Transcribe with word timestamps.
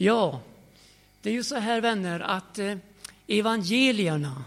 Ja, 0.00 0.40
det 1.22 1.30
är 1.30 1.34
ju 1.34 1.44
så 1.44 1.56
här 1.56 1.80
vänner 1.80 2.20
att 2.20 2.58
eh, 2.58 2.76
evangelierna 3.26 4.44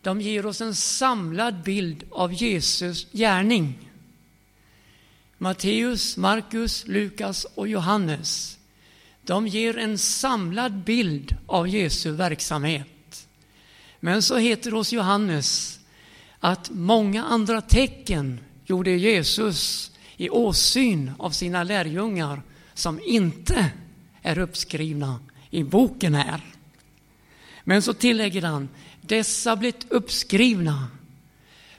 de 0.00 0.20
ger 0.20 0.46
oss 0.46 0.60
en 0.60 0.74
samlad 0.74 1.62
bild 1.62 2.04
av 2.10 2.32
Jesus 2.32 3.06
gärning. 3.12 3.90
Matteus, 5.38 6.16
Markus, 6.16 6.86
Lukas 6.86 7.44
och 7.44 7.68
Johannes 7.68 8.58
de 9.24 9.46
ger 9.46 9.78
en 9.78 9.98
samlad 9.98 10.72
bild 10.72 11.36
av 11.46 11.68
Jesu 11.68 12.10
verksamhet. 12.10 13.28
Men 14.00 14.22
så 14.22 14.36
heter 14.36 14.70
det 14.70 14.76
hos 14.76 14.92
Johannes 14.92 15.80
att 16.40 16.70
många 16.70 17.24
andra 17.24 17.60
tecken 17.60 18.40
gjorde 18.64 18.90
Jesus 18.90 19.90
i 20.16 20.30
åsyn 20.30 21.12
av 21.18 21.30
sina 21.30 21.62
lärjungar 21.62 22.42
som 22.74 23.00
inte 23.04 23.70
är 24.22 24.38
uppskrivna 24.38 25.20
i 25.50 25.64
boken 25.64 26.14
här. 26.14 26.40
Men 27.64 27.82
så 27.82 27.94
tillägger 27.94 28.42
han, 28.42 28.68
dessa 29.00 29.56
blivit 29.56 29.92
uppskrivna 29.92 30.88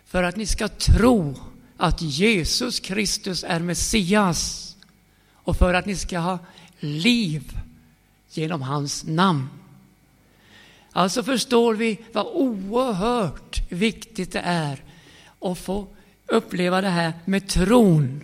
för 0.05 0.23
att 0.23 0.35
ni 0.35 0.45
ska 0.45 0.67
tro 0.67 1.35
att 1.77 2.01
Jesus 2.01 2.79
Kristus 2.79 3.43
är 3.43 3.59
Messias 3.59 4.75
och 5.34 5.57
för 5.57 5.73
att 5.73 5.85
ni 5.85 5.95
ska 5.95 6.20
ha 6.20 6.39
liv 6.79 7.59
genom 8.29 8.62
hans 8.62 9.03
namn. 9.03 9.49
Alltså 10.91 11.23
förstår 11.23 11.73
vi 11.73 11.99
vad 12.12 12.25
oerhört 12.25 13.71
viktigt 13.71 14.31
det 14.31 14.39
är 14.39 14.84
att 15.39 15.57
få 15.59 15.87
uppleva 16.25 16.81
det 16.81 16.89
här 16.89 17.13
med 17.25 17.48
tron 17.48 18.23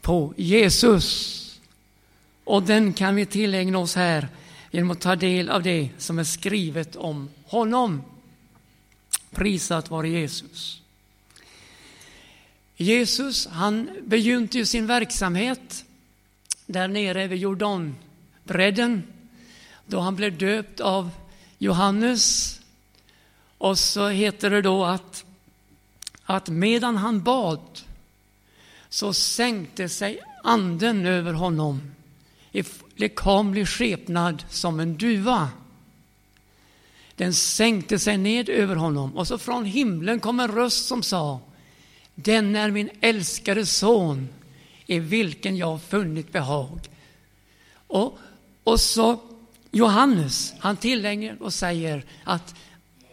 på 0.00 0.34
Jesus. 0.36 1.42
Och 2.46 2.62
den 2.62 2.92
kan 2.92 3.14
vi 3.14 3.26
tillägna 3.26 3.78
oss 3.78 3.94
här 3.94 4.28
genom 4.70 4.90
att 4.90 5.00
ta 5.00 5.16
del 5.16 5.50
av 5.50 5.62
det 5.62 5.88
som 5.98 6.18
är 6.18 6.24
skrivet 6.24 6.96
om 6.96 7.28
honom. 7.44 8.02
Prisat 9.30 9.90
vare 9.90 10.08
Jesus. 10.08 10.82
Jesus, 12.76 13.46
han 13.46 13.90
begynte 14.02 14.58
ju 14.58 14.66
sin 14.66 14.86
verksamhet 14.86 15.84
där 16.66 16.88
nere 16.88 17.26
vid 17.26 17.38
Jordanbredden 17.38 19.02
då 19.86 20.00
han 20.00 20.16
blev 20.16 20.38
döpt 20.38 20.80
av 20.80 21.10
Johannes. 21.58 22.60
Och 23.58 23.78
så 23.78 24.08
heter 24.08 24.50
det 24.50 24.62
då 24.62 24.84
att, 24.84 25.24
att 26.24 26.48
medan 26.48 26.96
han 26.96 27.22
bad 27.22 27.80
så 28.88 29.12
sänkte 29.12 29.88
sig 29.88 30.20
anden 30.44 31.06
över 31.06 31.32
honom 31.32 31.95
i 32.56 32.64
lekamlig 32.94 33.68
skepnad 33.68 34.44
som 34.50 34.80
en 34.80 34.96
duva. 34.96 35.48
Den 37.14 37.34
sänkte 37.34 37.98
sig 37.98 38.18
ned 38.18 38.48
över 38.48 38.76
honom 38.76 39.16
och 39.16 39.26
så 39.26 39.38
från 39.38 39.64
himlen 39.64 40.20
kom 40.20 40.40
en 40.40 40.48
röst 40.48 40.86
som 40.86 41.02
sa 41.02 41.40
Den 42.14 42.56
är 42.56 42.70
min 42.70 42.90
älskade 43.00 43.66
son 43.66 44.28
i 44.86 44.98
vilken 44.98 45.56
jag 45.56 45.82
funnit 45.82 46.32
behag. 46.32 46.80
Och, 47.86 48.18
och 48.64 48.80
så 48.80 49.20
Johannes, 49.70 50.54
han 50.58 50.76
tillägger 50.76 51.42
och 51.42 51.54
säger 51.54 52.04
att 52.24 52.54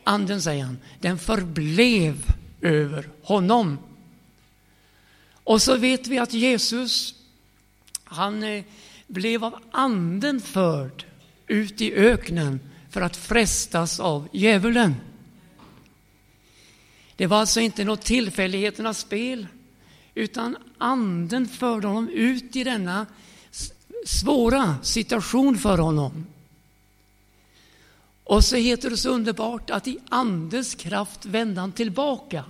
anden, 0.03 0.41
säger 0.41 0.63
han, 0.63 0.77
den 0.99 1.19
förblev 1.19 2.33
över 2.61 3.09
honom. 3.23 3.77
Och 5.43 5.61
så 5.61 5.77
vet 5.77 6.07
vi 6.07 6.17
att 6.17 6.33
Jesus, 6.33 7.15
han 8.03 8.43
eh, 8.43 8.63
blev 9.13 9.43
av 9.43 9.59
anden 9.71 10.41
förd 10.41 11.05
ut 11.47 11.81
i 11.81 11.93
öknen 11.93 12.59
för 12.89 13.01
att 13.01 13.15
frestas 13.15 13.99
av 13.99 14.27
djävulen. 14.31 14.95
Det 17.15 17.27
var 17.27 17.37
alltså 17.37 17.59
inte 17.59 17.83
något 17.83 18.01
tillfälligheternas 18.01 18.99
spel, 18.99 19.47
utan 20.15 20.57
anden 20.77 21.47
förde 21.47 21.87
honom 21.87 22.09
ut 22.09 22.55
i 22.55 22.63
denna 22.63 23.05
svåra 24.05 24.77
situation 24.83 25.57
för 25.57 25.77
honom. 25.77 26.25
Och 28.23 28.43
så 28.43 28.55
heter 28.55 28.89
det 28.89 28.97
så 28.97 29.09
underbart 29.09 29.69
att 29.69 29.87
i 29.87 29.99
andens 30.09 30.75
kraft 30.75 31.25
vände 31.25 31.61
han 31.61 31.71
tillbaka. 31.71 32.43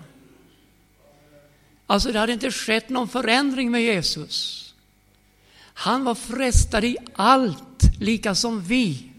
Alltså 1.88 2.12
det 2.12 2.20
hade 2.20 2.34
inte 2.34 2.52
skett 2.52 2.90
någon 2.90 3.08
förändring 3.08 3.72
med 3.72 3.84
Jesus. 3.84 4.73
Han 5.74 6.04
var 6.04 6.16
frestad 6.16 6.84
i 6.84 6.98
allt, 7.14 8.00
lika 8.00 8.36
som 8.36 8.62
vi, 8.62 9.12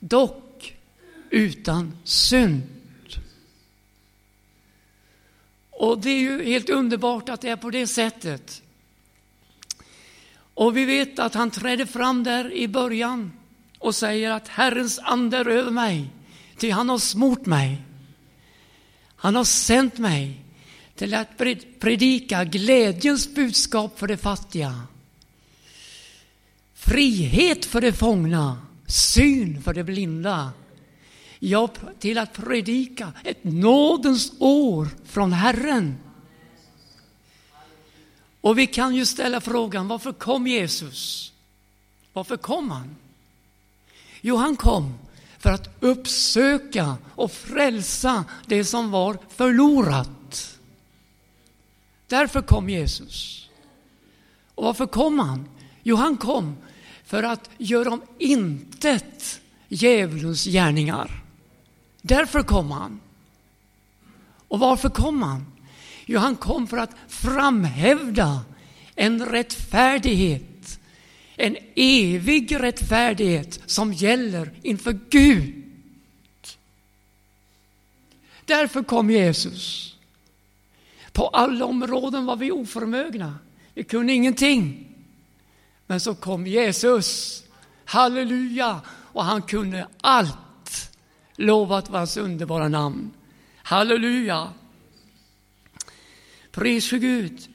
dock 0.00 0.74
utan 1.30 1.96
synd. 2.04 2.62
Och 5.70 5.98
det 6.00 6.10
är 6.10 6.20
ju 6.20 6.44
helt 6.44 6.70
underbart 6.70 7.28
att 7.28 7.40
det 7.40 7.48
är 7.48 7.56
på 7.56 7.70
det 7.70 7.86
sättet. 7.86 8.62
Och 10.54 10.76
vi 10.76 10.84
vet 10.84 11.18
att 11.18 11.34
han 11.34 11.50
trädde 11.50 11.86
fram 11.86 12.24
där 12.24 12.52
i 12.52 12.68
början 12.68 13.32
och 13.78 13.94
säger 13.94 14.30
att 14.30 14.48
Herrens 14.48 14.98
ande 14.98 15.36
är 15.36 15.48
över 15.48 15.70
mig, 15.70 16.10
ty 16.56 16.70
han 16.70 16.88
har 16.88 16.98
smort 16.98 17.46
mig. 17.46 17.82
Han 19.16 19.34
har 19.34 19.44
sänt 19.44 19.98
mig 19.98 20.44
till 20.94 21.14
att 21.14 21.38
predika 21.80 22.44
glädjens 22.44 23.34
budskap 23.34 23.98
för 23.98 24.06
de 24.06 24.16
fattiga. 24.16 24.82
Frihet 26.90 27.64
för 27.64 27.80
de 27.80 27.92
fångna, 27.92 28.58
syn 28.86 29.62
för 29.62 29.74
de 29.74 29.82
blinda. 29.82 30.52
Ja, 31.38 31.68
till 31.98 32.18
att 32.18 32.32
predika 32.32 33.12
ett 33.24 33.44
nådens 33.44 34.32
år 34.38 34.88
från 35.04 35.32
Herren. 35.32 35.98
Och 38.40 38.58
vi 38.58 38.66
kan 38.66 38.94
ju 38.94 39.06
ställa 39.06 39.40
frågan, 39.40 39.88
varför 39.88 40.12
kom 40.12 40.46
Jesus? 40.46 41.32
Varför 42.12 42.36
kom 42.36 42.70
han? 42.70 42.96
Jo, 44.20 44.36
han 44.36 44.56
kom 44.56 44.94
för 45.38 45.50
att 45.50 45.76
uppsöka 45.80 46.96
och 47.14 47.32
frälsa 47.32 48.24
det 48.46 48.64
som 48.64 48.90
var 48.90 49.18
förlorat. 49.28 50.58
Därför 52.06 52.42
kom 52.42 52.68
Jesus. 52.68 53.48
Och 54.54 54.64
varför 54.64 54.86
kom 54.86 55.18
han? 55.18 55.48
Jo, 55.82 55.96
han 55.96 56.16
kom 56.16 56.56
för 57.10 57.22
att 57.22 57.50
göra 57.58 57.90
om 57.90 58.02
intet 58.18 59.40
djävulens 59.68 60.44
gärningar. 60.44 61.22
Därför 62.02 62.42
kom 62.42 62.70
han. 62.70 63.00
Och 64.48 64.58
varför 64.58 64.88
kom 64.88 65.22
han? 65.22 65.46
Jo, 66.06 66.18
han 66.18 66.36
kom 66.36 66.66
för 66.66 66.76
att 66.76 66.94
framhävda 67.08 68.40
en 68.94 69.26
rättfärdighet, 69.26 70.80
en 71.36 71.56
evig 71.74 72.60
rättfärdighet 72.60 73.60
som 73.66 73.92
gäller 73.92 74.52
inför 74.62 74.98
Gud. 75.10 75.64
Därför 78.44 78.82
kom 78.82 79.10
Jesus. 79.10 79.96
På 81.12 81.28
alla 81.28 81.64
områden 81.64 82.26
var 82.26 82.36
vi 82.36 82.50
oförmögna. 82.50 83.38
Vi 83.74 83.84
kunde 83.84 84.12
ingenting. 84.12 84.89
Men 85.90 86.00
så 86.00 86.14
kom 86.14 86.46
Jesus. 86.46 87.42
Halleluja! 87.84 88.80
Och 88.88 89.24
han 89.24 89.42
kunde 89.42 89.86
allt. 90.00 90.90
Lovat 91.36 91.90
var 91.90 91.98
hans 91.98 92.16
underbara 92.16 92.68
namn. 92.68 93.10
Halleluja! 93.62 94.52
Pris 96.52 96.88
för 96.88 96.96
Gud. 96.96 97.48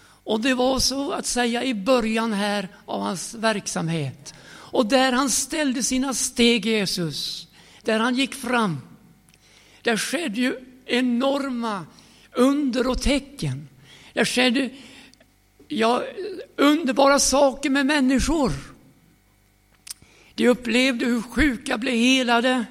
Och 0.00 0.40
det 0.40 0.54
var 0.54 0.78
så 0.78 1.12
att 1.12 1.26
säga 1.26 1.64
i 1.64 1.74
början 1.74 2.32
här 2.32 2.68
av 2.86 3.02
hans 3.02 3.34
verksamhet. 3.34 4.34
Och 4.50 4.86
där 4.86 5.12
han 5.12 5.30
ställde 5.30 5.82
sina 5.82 6.14
steg, 6.14 6.66
Jesus, 6.66 7.48
där 7.82 7.98
han 7.98 8.14
gick 8.14 8.34
fram, 8.34 8.80
där 9.82 9.96
skedde 9.96 10.40
ju 10.40 10.56
enorma 10.86 11.86
under 12.32 12.86
och 12.86 13.02
tecken. 13.02 13.68
Där 14.12 14.24
skedde 14.24 14.70
ja, 15.68 16.04
underbara 16.56 17.18
saker 17.18 17.70
med 17.70 17.86
människor. 17.86 18.52
De 20.34 20.48
upplevde 20.48 21.06
hur 21.06 21.22
sjuka 21.22 21.78
blev 21.78 21.94
helade. 21.94 22.64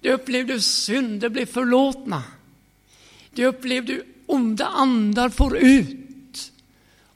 De 0.00 0.12
upplevde 0.12 0.52
hur 0.52 0.60
synder 0.60 1.28
blev 1.28 1.46
förlåtna. 1.46 2.22
De 3.30 3.46
upplevde 3.46 3.92
hur 3.92 4.04
onda 4.26 4.66
andar 4.66 5.28
får 5.28 5.56
ut. 5.56 6.52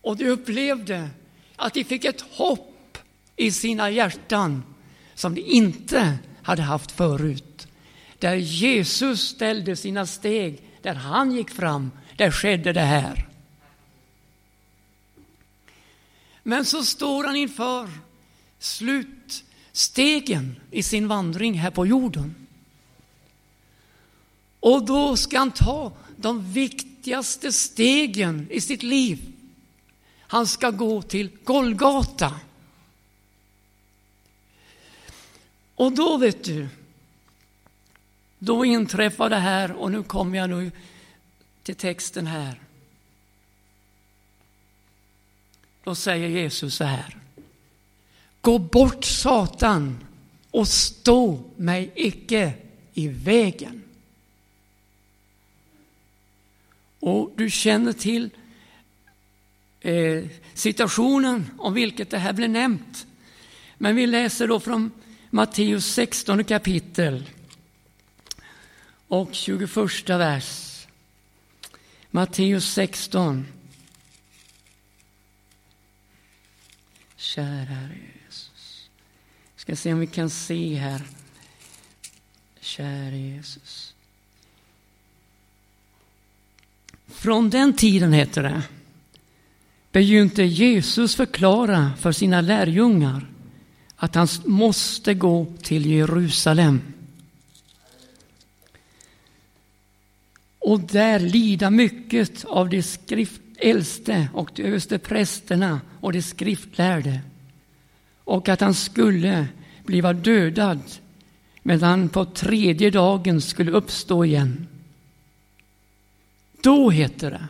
Och 0.00 0.16
de 0.16 0.28
upplevde 0.28 1.08
att 1.56 1.74
de 1.74 1.84
fick 1.84 2.04
ett 2.04 2.20
hopp 2.20 2.98
i 3.36 3.50
sina 3.50 3.90
hjärtan 3.90 4.62
som 5.14 5.34
de 5.34 5.40
inte 5.40 6.18
hade 6.42 6.62
haft 6.62 6.92
förut. 6.92 7.66
Där 8.18 8.34
Jesus 8.34 9.28
ställde 9.28 9.76
sina 9.76 10.06
steg, 10.06 10.62
där 10.82 10.94
han 10.94 11.32
gick 11.32 11.50
fram, 11.50 11.90
där 12.16 12.30
skedde 12.30 12.72
det 12.72 12.80
här. 12.80 13.28
Men 16.46 16.64
så 16.64 16.84
står 16.84 17.24
han 17.24 17.36
inför 17.36 17.90
slutstegen 18.58 20.56
i 20.70 20.82
sin 20.82 21.08
vandring 21.08 21.54
här 21.54 21.70
på 21.70 21.86
jorden. 21.86 22.34
Och 24.60 24.84
då 24.84 25.16
ska 25.16 25.38
han 25.38 25.50
ta 25.50 25.92
de 26.16 26.52
viktigaste 26.52 27.52
stegen 27.52 28.46
i 28.50 28.60
sitt 28.60 28.82
liv. 28.82 29.32
Han 30.20 30.46
ska 30.46 30.70
gå 30.70 31.02
till 31.02 31.30
Golgata. 31.44 32.40
Och 35.74 35.92
då 35.92 36.16
vet 36.16 36.44
du, 36.44 36.68
då 38.38 38.64
inträffar 38.64 39.30
det 39.30 39.36
här 39.38 39.72
och 39.72 39.92
nu 39.92 40.02
kommer 40.02 40.38
jag 40.38 40.50
nu 40.50 40.72
till 41.62 41.76
texten 41.76 42.26
här. 42.26 42.63
Då 45.84 45.94
säger 45.94 46.28
Jesus 46.28 46.74
så 46.74 46.84
här. 46.84 47.16
Gå 48.40 48.58
bort 48.58 49.04
Satan 49.04 49.98
och 50.50 50.68
stå 50.68 51.44
mig 51.56 51.92
icke 51.94 52.52
i 52.94 53.08
vägen. 53.08 53.82
Och 57.00 57.32
du 57.36 57.50
känner 57.50 57.92
till 57.92 58.30
eh, 59.80 60.24
situationen 60.54 61.50
om 61.58 61.74
vilket 61.74 62.10
det 62.10 62.18
här 62.18 62.32
blir 62.32 62.48
nämnt. 62.48 63.06
Men 63.78 63.96
vi 63.96 64.06
läser 64.06 64.48
då 64.48 64.60
från 64.60 64.90
Matteus 65.30 65.86
16 65.86 66.44
kapitel 66.44 67.30
och 69.08 69.28
21 69.32 69.76
vers. 70.08 70.86
Matteus 72.10 72.72
16. 72.72 73.46
Kära 77.24 77.88
Jesus. 78.26 78.88
Ska 79.56 79.76
se 79.76 79.92
om 79.92 80.00
vi 80.00 80.06
kan 80.06 80.30
se 80.30 80.74
här. 80.74 81.02
Kära 82.60 83.16
Jesus. 83.16 83.94
Från 87.06 87.50
den 87.50 87.72
tiden, 87.72 88.12
heter 88.12 88.42
det, 88.42 88.62
begynte 89.92 90.42
Jesus 90.42 91.16
förklara 91.16 91.92
för 92.00 92.12
sina 92.12 92.40
lärjungar 92.40 93.26
att 93.96 94.14
han 94.14 94.28
måste 94.44 95.14
gå 95.14 95.46
till 95.62 95.86
Jerusalem 95.86 96.82
och 100.58 100.80
där 100.80 101.20
lida 101.20 101.70
mycket 101.70 102.44
av 102.44 102.68
de 102.68 102.82
skrift, 102.82 103.40
äldste 103.56 104.28
och 104.34 104.50
de 104.54 104.62
överste 104.62 104.98
prästerna 104.98 105.80
och 106.00 106.12
de 106.12 106.22
skriftlärde 106.22 107.20
och 108.24 108.48
att 108.48 108.60
han 108.60 108.74
skulle 108.74 109.48
bliva 109.84 110.12
dödad 110.12 110.80
men 111.62 111.82
han 111.82 112.08
på 112.08 112.24
tredje 112.24 112.90
dagen 112.90 113.40
skulle 113.40 113.70
uppstå 113.70 114.24
igen. 114.24 114.66
Då, 116.62 116.90
heter 116.90 117.30
det, 117.30 117.48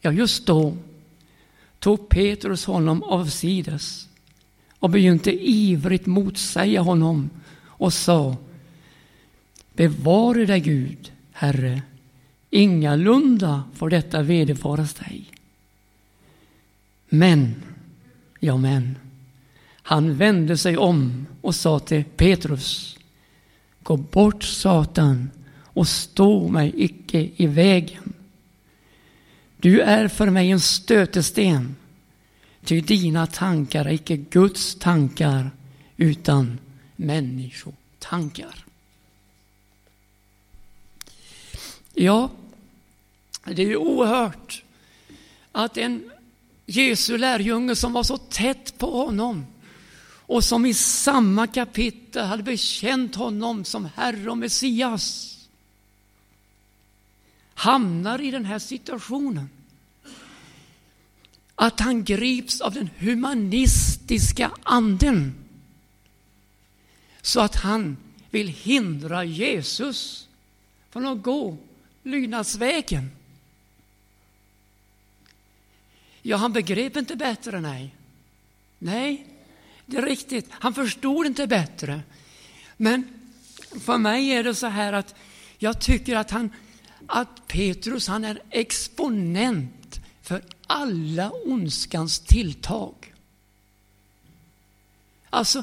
ja 0.00 0.12
just 0.12 0.46
då, 0.46 0.76
tog 1.78 2.08
Petrus 2.08 2.64
honom 2.64 3.02
avsides 3.02 4.08
och 4.78 4.90
begynte 4.90 5.32
ivrigt 5.50 6.06
motsäga 6.06 6.80
honom 6.80 7.30
och 7.64 7.92
sa 7.92 8.36
Bevare 9.72 10.46
dig 10.46 10.60
Gud, 10.60 11.12
Herre, 11.32 11.82
ingalunda 12.50 13.62
får 13.74 13.90
detta 13.90 14.22
vederfaras 14.22 14.94
dig. 14.94 15.33
Men, 17.08 17.62
ja 18.40 18.56
men, 18.56 18.98
han 19.82 20.16
vände 20.16 20.56
sig 20.56 20.76
om 20.76 21.26
och 21.40 21.54
sa 21.54 21.78
till 21.78 22.04
Petrus 22.04 22.94
Gå 23.84 23.96
bort 23.96 24.42
Satan 24.42 25.30
och 25.62 25.88
stå 25.88 26.48
mig 26.48 26.72
icke 26.76 27.30
i 27.36 27.46
vägen. 27.46 28.12
Du 29.56 29.80
är 29.80 30.08
för 30.08 30.30
mig 30.30 30.50
en 30.50 30.60
stötesten, 30.60 31.76
ty 32.64 32.80
dina 32.80 33.26
tankar 33.26 33.84
är 33.84 33.92
icke 33.92 34.16
Guds 34.16 34.74
tankar 34.74 35.50
utan 35.96 36.58
människotankar. 36.96 38.64
Ja, 41.94 42.30
det 43.44 43.62
är 43.62 43.66
ju 43.66 43.76
oerhört 43.76 44.62
att 45.52 45.76
en 45.76 46.10
Jesu 46.66 47.18
lärjunge 47.18 47.76
som 47.76 47.92
var 47.92 48.02
så 48.02 48.16
tätt 48.16 48.78
på 48.78 49.04
honom 49.04 49.46
och 50.26 50.44
som 50.44 50.66
i 50.66 50.74
samma 50.74 51.46
kapitel 51.46 52.26
hade 52.26 52.42
bekänt 52.42 53.14
honom 53.14 53.64
som 53.64 53.88
Herre 53.96 54.30
och 54.30 54.38
Messias 54.38 55.30
hamnar 57.54 58.20
i 58.20 58.30
den 58.30 58.44
här 58.44 58.58
situationen. 58.58 59.48
Att 61.54 61.80
han 61.80 62.04
grips 62.04 62.60
av 62.60 62.74
den 62.74 62.90
humanistiska 62.98 64.50
anden. 64.62 65.34
Så 67.22 67.40
att 67.40 67.56
han 67.56 67.96
vill 68.30 68.48
hindra 68.48 69.24
Jesus 69.24 70.28
från 70.90 71.06
att 71.06 71.22
gå 71.22 71.56
lydnadsvägen. 72.02 73.10
Ja, 76.26 76.36
han 76.36 76.52
begrep 76.52 76.96
inte 76.96 77.16
bättre, 77.16 77.60
nej. 77.60 77.94
Nej, 78.78 79.26
det 79.86 79.96
är 79.96 80.02
riktigt. 80.02 80.46
Han 80.50 80.74
förstod 80.74 81.26
inte 81.26 81.46
bättre. 81.46 82.02
Men 82.76 83.08
för 83.80 83.98
mig 83.98 84.30
är 84.30 84.44
det 84.44 84.54
så 84.54 84.66
här 84.66 84.92
att 84.92 85.14
jag 85.58 85.80
tycker 85.80 86.16
att 86.16 86.30
han 86.30 86.50
att 87.06 87.46
Petrus 87.46 88.08
han 88.08 88.24
är 88.24 88.42
exponent 88.50 90.00
för 90.22 90.42
alla 90.66 91.30
ondskans 91.30 92.20
tilltag. 92.20 93.14
Alltså, 95.30 95.62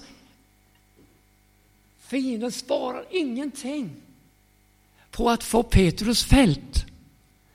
fienden 1.99 2.51
sparar 2.51 3.05
ingenting 3.11 3.95
på 5.11 5.29
att 5.29 5.43
få 5.43 5.63
Petrus 5.63 6.23
fält. 6.23 6.85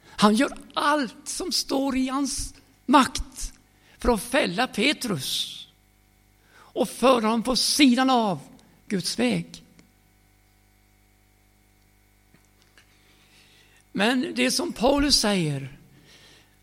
Han 0.04 0.34
gör 0.34 0.58
allt 0.74 1.28
som 1.28 1.52
står 1.52 1.96
i 1.96 2.08
hans 2.08 2.55
makt 2.86 3.52
för 3.98 4.14
att 4.14 4.22
fälla 4.22 4.66
Petrus 4.66 5.52
och 6.54 6.88
föra 6.88 7.26
honom 7.26 7.42
på 7.42 7.56
sidan 7.56 8.10
av 8.10 8.40
Guds 8.88 9.18
väg. 9.18 9.62
Men 13.92 14.32
det 14.34 14.50
som 14.50 14.72
Paulus 14.72 15.16
säger, 15.16 15.78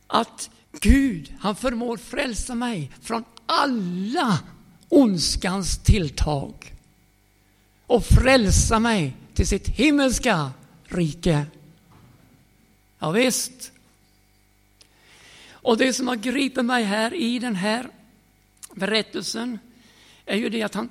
att 0.07 0.49
Gud, 0.71 1.33
han 1.39 1.55
förmår 1.55 1.97
frälsa 1.97 2.55
mig 2.55 2.91
från 3.01 3.23
alla 3.45 4.39
ondskans 4.89 5.83
tilltag 5.83 6.75
och 7.87 8.05
frälsa 8.05 8.79
mig 8.79 9.15
till 9.33 9.47
sitt 9.47 9.67
himmelska 9.67 10.51
rike. 10.83 11.45
Ja, 12.99 13.11
visst. 13.11 13.72
Och 15.63 15.77
det 15.77 15.93
som 15.93 16.07
har 16.07 16.15
gripit 16.15 16.65
mig 16.65 16.83
här 16.83 17.13
i 17.13 17.39
den 17.39 17.55
här 17.55 17.89
berättelsen 18.73 19.59
är 20.25 20.37
ju 20.37 20.49
det 20.49 20.63
att, 20.63 20.75
han, 20.75 20.89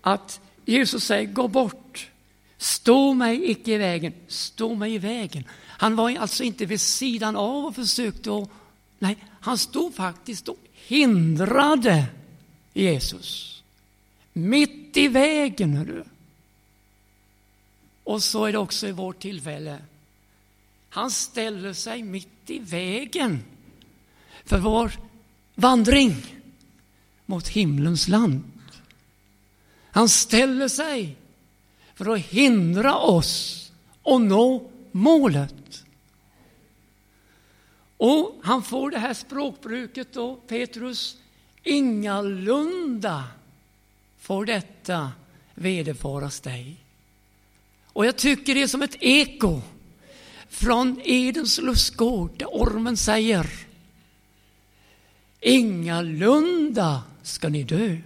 att 0.00 0.40
Jesus 0.64 1.04
säger 1.04 1.32
gå 1.32 1.48
bort, 1.48 2.10
stå 2.56 3.14
mig 3.14 3.50
icke 3.50 3.72
i 3.72 3.76
vägen, 3.76 4.14
stå 4.28 4.74
mig 4.74 4.94
i 4.94 4.98
vägen. 4.98 5.44
Han 5.66 5.96
var 5.96 6.16
alltså 6.16 6.44
inte 6.44 6.66
vid 6.66 6.80
sidan 6.80 7.36
av 7.36 7.64
och 7.64 7.74
försökte 7.74 8.36
att, 8.36 8.50
nej, 8.98 9.16
han 9.40 9.58
stod 9.58 9.94
faktiskt 9.94 10.48
och 10.48 10.58
hindrade 10.72 12.04
Jesus. 12.72 13.62
Mitt 14.32 14.96
i 14.96 15.08
vägen, 15.08 15.76
hörru. 15.76 16.04
Och 18.04 18.22
så 18.22 18.44
är 18.44 18.52
det 18.52 18.58
också 18.58 18.88
i 18.88 18.92
vårt 18.92 19.20
tillfälle. 19.20 19.78
Han 20.88 21.10
ställer 21.10 21.72
sig 21.72 22.02
mitt 22.02 22.50
i 22.50 22.58
vägen 22.58 23.42
för 24.44 24.58
vår 24.58 24.92
vandring 25.54 26.16
mot 27.26 27.48
himlens 27.48 28.08
land. 28.08 28.42
Han 29.90 30.08
ställer 30.08 30.68
sig 30.68 31.16
för 31.94 32.14
att 32.14 32.20
hindra 32.20 32.96
oss 32.96 33.58
att 34.02 34.20
nå 34.20 34.70
målet. 34.92 35.84
Och 37.96 38.40
han 38.42 38.62
får 38.62 38.90
det 38.90 38.98
här 38.98 39.14
språkbruket 39.14 40.12
då, 40.12 40.36
Petrus, 40.36 41.16
ingalunda 41.62 43.24
får 44.18 44.44
detta 44.44 45.12
vederfaras 45.54 46.40
dig. 46.40 46.76
Och 47.86 48.06
jag 48.06 48.16
tycker 48.16 48.54
det 48.54 48.62
är 48.62 48.66
som 48.66 48.82
ett 48.82 48.96
eko 49.00 49.60
från 50.48 51.00
Edens 51.04 51.58
lustgård 51.58 52.30
där 52.38 52.46
ormen 52.46 52.96
säger 52.96 53.50
Ingalunda 55.42 57.02
ska 57.22 57.48
ni 57.48 57.62
dö. 57.62 57.96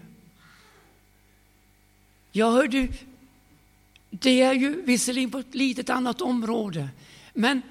Ja, 2.33 2.51
hör 2.51 2.69
du, 2.69 2.89
det 4.11 4.41
är 4.41 4.53
ju 4.53 4.83
visserligen 4.83 5.31
på 5.31 5.39
ett 5.39 5.55
litet 5.55 5.91
annat 5.91 6.21
område, 6.21 6.89
men 7.35 7.63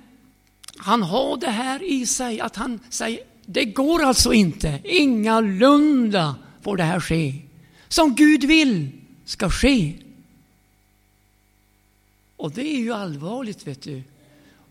han 0.78 1.04
har 1.04 1.38
det 1.38 1.52
här 1.52 1.84
i 1.84 2.06
sig 2.06 2.40
att 2.40 2.56
han 2.56 2.80
säger, 2.90 3.20
det 3.46 3.66
går 3.66 4.04
alltså 4.04 4.34
inte, 4.34 4.82
ingalunda 4.84 6.36
får 6.62 6.78
det 6.78 6.84
här 6.84 7.00
ske. 7.00 7.42
Som 7.88 8.16
Gud 8.16 8.44
vill 8.44 8.90
ska 9.26 9.50
ske. 9.50 9.94
Och 12.36 12.52
det 12.52 12.76
är 12.76 12.80
ju 12.80 12.94
allvarligt, 12.94 13.68
vet 13.68 13.82
du, 13.82 14.04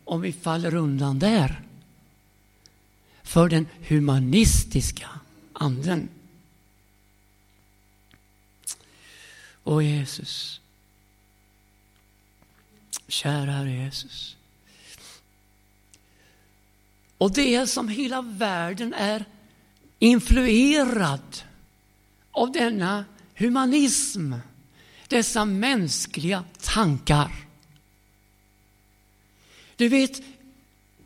om 0.05 0.21
vi 0.21 0.33
faller 0.33 0.75
undan 0.75 1.19
där. 1.19 1.64
För 3.25 3.49
den 3.49 3.67
humanistiska 3.89 5.09
anden. 5.53 6.09
Åh 9.65 9.85
Jesus. 9.85 10.61
Kära 13.09 13.51
Herre 13.51 13.71
Jesus. 13.71 14.37
Och 17.19 17.33
det 17.33 17.55
är 17.55 17.67
som 17.67 17.89
hela 17.89 18.23
världen 18.23 18.95
är 18.95 19.25
influerad 19.99 21.43
av 22.31 22.53
denna 22.53 23.05
humanism, 23.35 24.35
dessa 25.09 25.45
mänskliga 25.45 26.45
tankar. 26.61 27.33
Du 29.77 29.89
vet, 29.89 30.23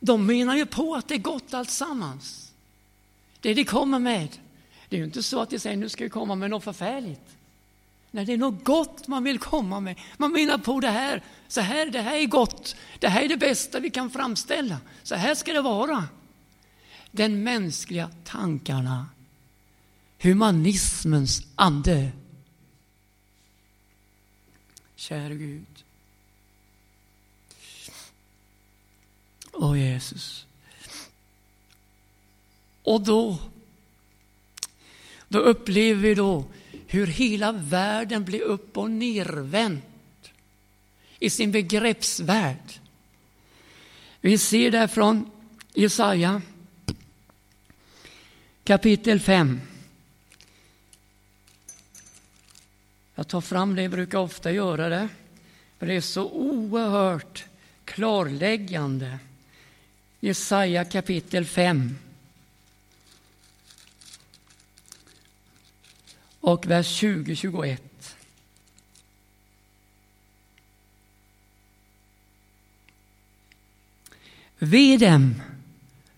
de 0.00 0.26
menar 0.26 0.56
ju 0.56 0.66
på 0.66 0.94
att 0.94 1.08
det 1.08 1.14
är 1.14 1.18
gott 1.18 1.54
alltsammans. 1.54 2.52
Det 3.40 3.54
de 3.54 3.64
kommer 3.64 3.98
med. 3.98 4.28
Det 4.88 4.96
är 4.96 4.98
ju 4.98 5.04
inte 5.04 5.22
så 5.22 5.40
att 5.40 5.50
de 5.50 5.58
säger 5.58 5.76
nu 5.76 5.88
ska 5.88 6.04
vi 6.04 6.10
komma 6.10 6.34
med 6.34 6.50
något 6.50 6.64
förfärligt. 6.64 7.36
Nej, 8.10 8.24
det 8.24 8.32
är 8.32 8.38
något 8.38 8.64
gott 8.64 9.08
man 9.08 9.24
vill 9.24 9.38
komma 9.38 9.80
med. 9.80 9.98
Man 10.16 10.32
menar 10.32 10.58
på 10.58 10.80
det 10.80 10.90
här, 10.90 11.22
så 11.48 11.60
här, 11.60 11.86
det 11.86 12.00
här 12.00 12.16
är 12.16 12.26
gott. 12.26 12.76
Det 12.98 13.08
här 13.08 13.22
är 13.22 13.28
det 13.28 13.36
bästa 13.36 13.80
vi 13.80 13.90
kan 13.90 14.10
framställa. 14.10 14.80
Så 15.02 15.14
här 15.14 15.34
ska 15.34 15.52
det 15.52 15.60
vara. 15.60 16.04
Den 17.10 17.42
mänskliga 17.42 18.10
tankarna, 18.24 19.06
humanismens 20.18 21.42
ande. 21.54 22.10
Käre 24.96 25.34
Gud. 25.34 25.84
Av 29.68 29.78
Jesus. 29.78 30.46
Och 32.82 33.00
då, 33.00 33.38
då 35.28 35.38
upplever 35.38 36.02
vi 36.02 36.14
då 36.14 36.44
hur 36.86 37.06
hela 37.06 37.52
världen 37.52 38.24
blir 38.24 38.40
upp 38.40 38.76
och 38.76 38.90
nervänd 38.90 39.80
i 41.18 41.30
sin 41.30 41.52
begreppsvärld. 41.52 42.80
Vi 44.20 44.38
ser 44.38 44.70
det 44.70 44.88
från 44.88 45.30
Jesaja 45.74 46.42
kapitel 48.64 49.20
5. 49.20 49.60
Jag 53.14 53.28
tar 53.28 53.40
fram 53.40 53.74
det, 53.74 53.82
jag 53.82 53.90
brukar 53.90 54.18
ofta 54.18 54.52
göra 54.52 54.88
det, 54.88 55.08
för 55.78 55.86
det 55.86 55.94
är 55.94 56.00
så 56.00 56.30
oerhört 56.30 57.44
klarläggande. 57.84 59.18
Jesaja 60.20 60.84
kapitel 60.84 61.44
5. 61.44 61.96
Och 66.40 66.66
vers 66.66 67.02
20-21. 67.02 67.78
Ve 74.58 74.96
dem 74.96 75.42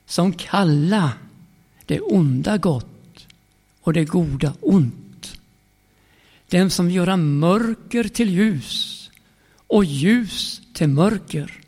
som 0.06 0.32
kalla 0.32 1.12
det 1.86 2.00
onda 2.00 2.58
gott 2.58 3.26
och 3.80 3.92
det 3.92 4.04
goda 4.04 4.54
ont. 4.60 5.40
Dem 6.48 6.70
som 6.70 6.90
göra 6.90 7.16
mörker 7.16 8.04
till 8.04 8.30
ljus 8.30 9.10
och 9.66 9.84
ljus 9.84 10.62
till 10.72 10.88
mörker 10.88 11.60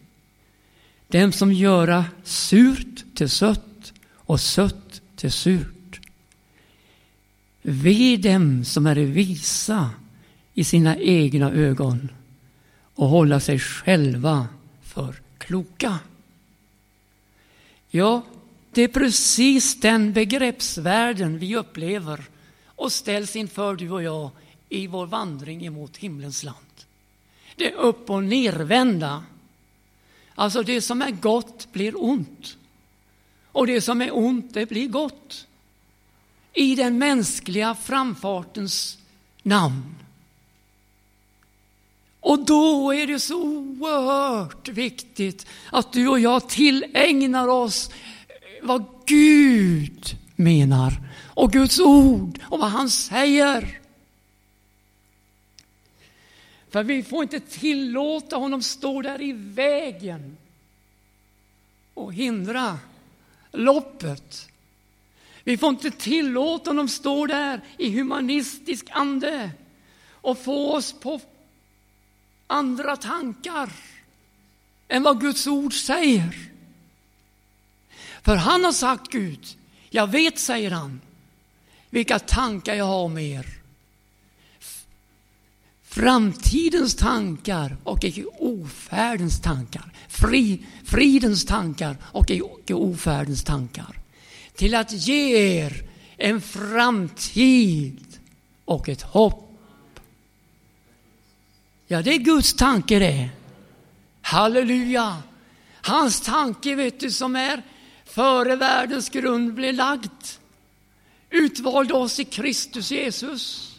dem 1.12 1.32
som 1.32 1.52
göra 1.52 2.04
surt 2.24 3.04
till 3.14 3.30
sött 3.30 3.92
och 4.14 4.40
sött 4.40 5.02
till 5.16 5.32
surt. 5.32 6.00
Ve 7.62 8.16
dem 8.16 8.64
som 8.64 8.86
är 8.86 8.94
visa 8.94 9.90
i 10.54 10.64
sina 10.64 10.96
egna 10.96 11.52
ögon 11.52 12.08
och 12.94 13.08
hålla 13.08 13.40
sig 13.40 13.58
själva 13.58 14.46
för 14.82 15.14
kloka. 15.38 15.98
Ja, 17.90 18.22
det 18.72 18.82
är 18.82 18.88
precis 18.88 19.80
den 19.80 20.12
begreppsvärlden 20.12 21.38
vi 21.38 21.56
upplever 21.56 22.24
och 22.66 22.92
ställs 22.92 23.36
inför 23.36 23.74
du 23.74 23.90
och 23.90 24.02
jag 24.02 24.30
i 24.68 24.86
vår 24.86 25.06
vandring 25.06 25.66
emot 25.66 25.96
himlens 25.96 26.42
land. 26.42 26.56
Det 27.56 27.72
upp 27.72 28.10
och 28.10 28.24
nervända 28.24 29.24
Alltså 30.34 30.62
det 30.62 30.82
som 30.82 31.02
är 31.02 31.10
gott 31.10 31.72
blir 31.72 32.04
ont. 32.04 32.56
Och 33.52 33.66
det 33.66 33.80
som 33.80 34.02
är 34.02 34.16
ont, 34.16 34.54
det 34.54 34.68
blir 34.68 34.88
gott. 34.88 35.46
I 36.52 36.74
den 36.74 36.98
mänskliga 36.98 37.74
framfartens 37.74 38.98
namn. 39.42 39.94
Och 42.20 42.44
då 42.44 42.94
är 42.94 43.06
det 43.06 43.20
så 43.20 43.42
oerhört 43.42 44.68
viktigt 44.68 45.46
att 45.70 45.92
du 45.92 46.08
och 46.08 46.20
jag 46.20 46.48
tillägnar 46.48 47.48
oss 47.48 47.90
eh, 48.28 48.66
vad 48.66 48.84
Gud 49.06 50.16
menar 50.36 50.92
och 51.34 51.52
Guds 51.52 51.80
ord 51.80 52.40
och 52.44 52.58
vad 52.58 52.70
han 52.70 52.90
säger. 52.90 53.81
För 56.72 56.84
vi 56.84 57.02
får 57.02 57.22
inte 57.22 57.40
tillåta 57.40 58.36
honom 58.36 58.62
stå 58.62 59.02
där 59.02 59.22
i 59.22 59.32
vägen 59.32 60.36
och 61.94 62.14
hindra 62.14 62.78
loppet. 63.52 64.48
Vi 65.44 65.56
får 65.56 65.68
inte 65.68 65.90
tillåta 65.90 66.70
honom 66.70 66.88
stå 66.88 67.26
där 67.26 67.60
i 67.78 67.98
humanistisk 67.98 68.86
ande 68.90 69.50
och 70.10 70.38
få 70.38 70.76
oss 70.76 70.92
på 70.92 71.20
andra 72.46 72.96
tankar 72.96 73.72
än 74.88 75.02
vad 75.02 75.20
Guds 75.20 75.46
ord 75.46 75.74
säger. 75.74 76.50
För 78.22 78.36
han 78.36 78.64
har 78.64 78.72
sagt 78.72 79.12
Gud, 79.12 79.46
jag 79.90 80.06
vet, 80.06 80.38
säger 80.38 80.70
han, 80.70 81.00
vilka 81.90 82.18
tankar 82.18 82.74
jag 82.74 82.84
har 82.84 83.04
om 83.04 83.18
er 83.18 83.61
framtidens 85.92 86.94
tankar 86.94 87.76
och 87.84 88.04
icke 88.04 88.24
ofärdens 88.38 89.40
tankar. 89.40 89.92
Fri, 90.08 90.66
fridens 90.84 91.44
tankar 91.44 91.96
och 92.02 92.30
icke 92.30 92.74
ofärdens 92.74 93.44
tankar. 93.44 93.98
Till 94.54 94.74
att 94.74 94.92
ge 94.92 95.36
er 95.36 95.82
en 96.16 96.40
framtid 96.40 98.18
och 98.64 98.88
ett 98.88 99.02
hopp. 99.02 99.58
Ja, 101.86 102.02
det 102.02 102.14
är 102.14 102.18
Guds 102.18 102.54
tanke 102.54 102.98
det. 102.98 103.30
Halleluja! 104.22 105.22
Hans 105.82 106.20
tanke, 106.20 106.74
vet 106.74 107.00
du, 107.00 107.10
som 107.10 107.36
är 107.36 107.62
före 108.04 108.56
världens 108.56 109.08
grund 109.08 109.54
blev 109.54 109.74
lagd. 109.74 110.26
Utvalde 111.30 111.94
oss 111.94 112.20
i 112.20 112.24
Kristus 112.24 112.90
Jesus. 112.90 113.72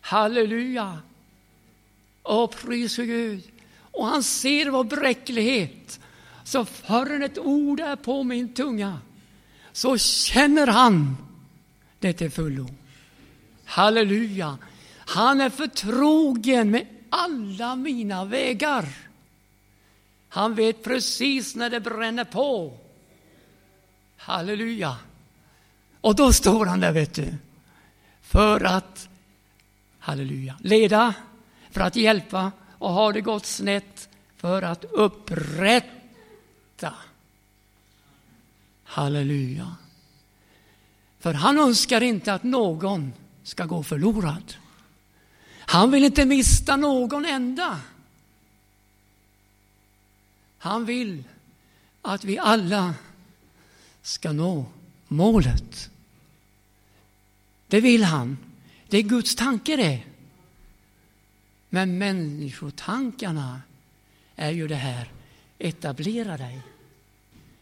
Halleluja! 0.00 0.98
Åh, 2.30 2.46
pris 2.46 2.96
för 2.96 3.04
Gud. 3.04 3.42
Och 3.80 4.06
han 4.06 4.22
ser 4.22 4.70
vår 4.70 4.84
bräcklighet. 4.84 6.00
Så 6.44 6.64
förrän 6.64 7.22
ett 7.22 7.38
ord 7.38 7.80
är 7.80 7.96
på 7.96 8.22
min 8.22 8.54
tunga 8.54 8.98
så 9.72 9.98
känner 9.98 10.66
han 10.66 11.16
det 11.98 12.12
till 12.12 12.30
fullo. 12.30 12.66
Halleluja. 13.64 14.58
Han 14.98 15.40
är 15.40 15.50
förtrogen 15.50 16.70
med 16.70 16.86
alla 17.10 17.76
mina 17.76 18.24
vägar. 18.24 18.88
Han 20.28 20.54
vet 20.54 20.84
precis 20.84 21.56
när 21.56 21.70
det 21.70 21.80
bränner 21.80 22.24
på. 22.24 22.78
Halleluja. 24.16 24.96
Och 26.00 26.16
då 26.16 26.32
står 26.32 26.66
han 26.66 26.80
där, 26.80 26.92
vet 26.92 27.14
du. 27.14 27.34
För 28.22 28.64
att, 28.64 29.08
halleluja, 29.98 30.54
leda 30.60 31.14
för 31.70 31.80
att 31.80 31.96
hjälpa 31.96 32.52
och 32.78 32.90
har 32.90 33.12
det 33.12 33.20
gått 33.20 33.46
snett 33.46 34.08
för 34.36 34.62
att 34.62 34.84
upprätta. 34.84 36.94
Halleluja. 38.84 39.76
För 41.18 41.34
han 41.34 41.58
önskar 41.58 42.00
inte 42.00 42.34
att 42.34 42.42
någon 42.42 43.12
ska 43.42 43.64
gå 43.64 43.82
förlorad. 43.82 44.54
Han 45.58 45.90
vill 45.90 46.04
inte 46.04 46.24
mista 46.24 46.76
någon 46.76 47.24
enda. 47.24 47.80
Han 50.58 50.84
vill 50.84 51.24
att 52.02 52.24
vi 52.24 52.38
alla 52.38 52.94
ska 54.02 54.32
nå 54.32 54.64
målet. 55.08 55.90
Det 57.68 57.80
vill 57.80 58.04
han. 58.04 58.38
Det 58.88 58.98
är 58.98 59.02
Guds 59.02 59.34
tanke 59.34 59.76
det. 59.76 60.02
Men 61.70 61.98
människotankarna 61.98 63.62
är 64.36 64.50
ju 64.50 64.68
det 64.68 64.74
här, 64.74 65.12
etablera 65.58 66.36
dig. 66.36 66.60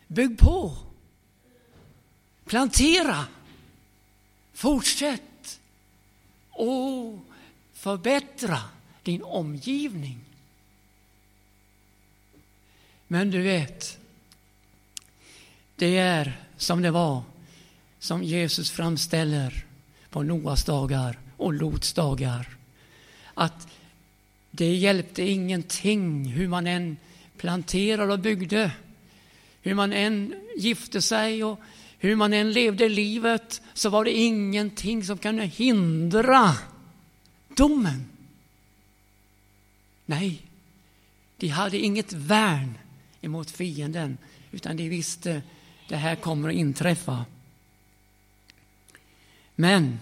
Bygg 0.07 0.39
på. 0.39 0.77
Plantera. 2.45 3.27
Fortsätt. 4.53 5.61
Och 6.51 7.19
förbättra 7.73 8.61
din 9.03 9.23
omgivning. 9.23 10.21
Men 13.07 13.31
du 13.31 13.43
vet, 13.43 13.99
det 15.77 15.97
är 15.99 16.47
som 16.57 16.83
det 16.83 16.91
var, 16.91 17.23
som 17.99 18.23
Jesus 18.23 18.71
framställer 18.71 19.65
på 20.11 20.23
Noas 20.23 20.65
dagar 20.65 21.19
och 21.37 21.53
Lots 21.53 21.93
dagar. 21.93 22.57
Att 23.35 23.69
det 24.59 24.75
hjälpte 24.75 25.23
ingenting 25.23 26.25
hur 26.25 26.49
man 26.49 26.67
än 26.67 26.97
planterade 27.37 28.13
och 28.13 28.19
byggde, 28.19 28.73
hur 29.63 29.75
man 29.75 29.93
än 29.93 30.35
gifte 30.57 31.03
sig 31.03 31.45
och 31.45 31.61
hur 31.99 32.17
man 32.17 32.33
än 32.33 32.53
levde 32.53 32.89
livet 32.89 33.63
så 33.75 33.91
var 33.91 34.05
det 34.05 34.13
ingenting 34.13 35.05
som 35.05 35.19
kunde 35.19 35.45
hindra 35.45 36.55
domen. 37.57 38.05
Nej, 40.07 40.43
de 41.37 41.49
hade 41.49 41.79
inget 41.79 42.13
värn 42.13 42.79
emot 43.21 43.51
fienden 43.51 44.19
utan 44.51 44.77
de 44.77 44.89
visste 44.89 45.43
det 45.89 45.97
här 45.97 46.17
kommer 46.17 46.49
att 46.49 46.55
inträffa. 46.55 47.25
Men, 49.55 49.99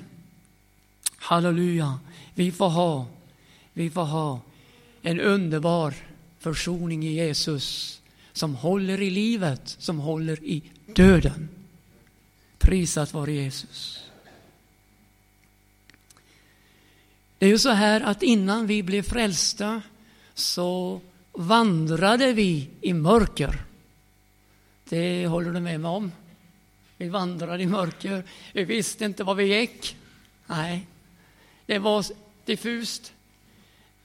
halleluja, 1.17 1.99
vi 2.35 2.53
får 2.53 2.69
ha, 2.69 3.07
vi 3.77 3.91
får 3.91 4.05
ha 4.05 4.41
en 5.03 5.21
underbar 5.21 5.95
försoning 6.39 7.05
i 7.05 7.13
Jesus 7.13 8.01
som 8.33 8.55
håller 8.55 9.03
i 9.03 9.11
livet, 9.11 9.77
som 9.79 9.99
håller 9.99 10.45
i 10.45 10.63
döden. 10.87 11.49
Prisat 12.59 13.15
vare 13.15 13.33
Jesus. 13.33 14.05
Det 17.39 17.47
är 17.47 17.51
ju 17.51 17.59
så 17.59 17.71
här 17.71 18.01
att 18.01 18.23
innan 18.23 18.67
vi 18.67 18.83
blev 18.83 19.03
frälsta 19.03 19.83
så 20.35 21.01
vandrade 21.33 22.33
vi 22.33 22.69
i 22.81 22.93
mörker. 22.93 23.65
Det 24.89 25.27
håller 25.27 25.53
du 25.53 25.61
med 25.61 25.81
mig 25.81 25.91
om? 25.91 26.13
Vi 26.97 27.09
vandrade 27.09 27.63
i 27.63 27.67
mörker. 27.67 28.25
Vi 28.53 28.65
visste 28.65 29.05
inte 29.05 29.25
var 29.25 29.35
vi 29.35 29.61
gick. 29.61 29.97
Nej, 30.47 30.87
det 31.67 31.79
var 31.79 32.05
diffust. 32.45 33.13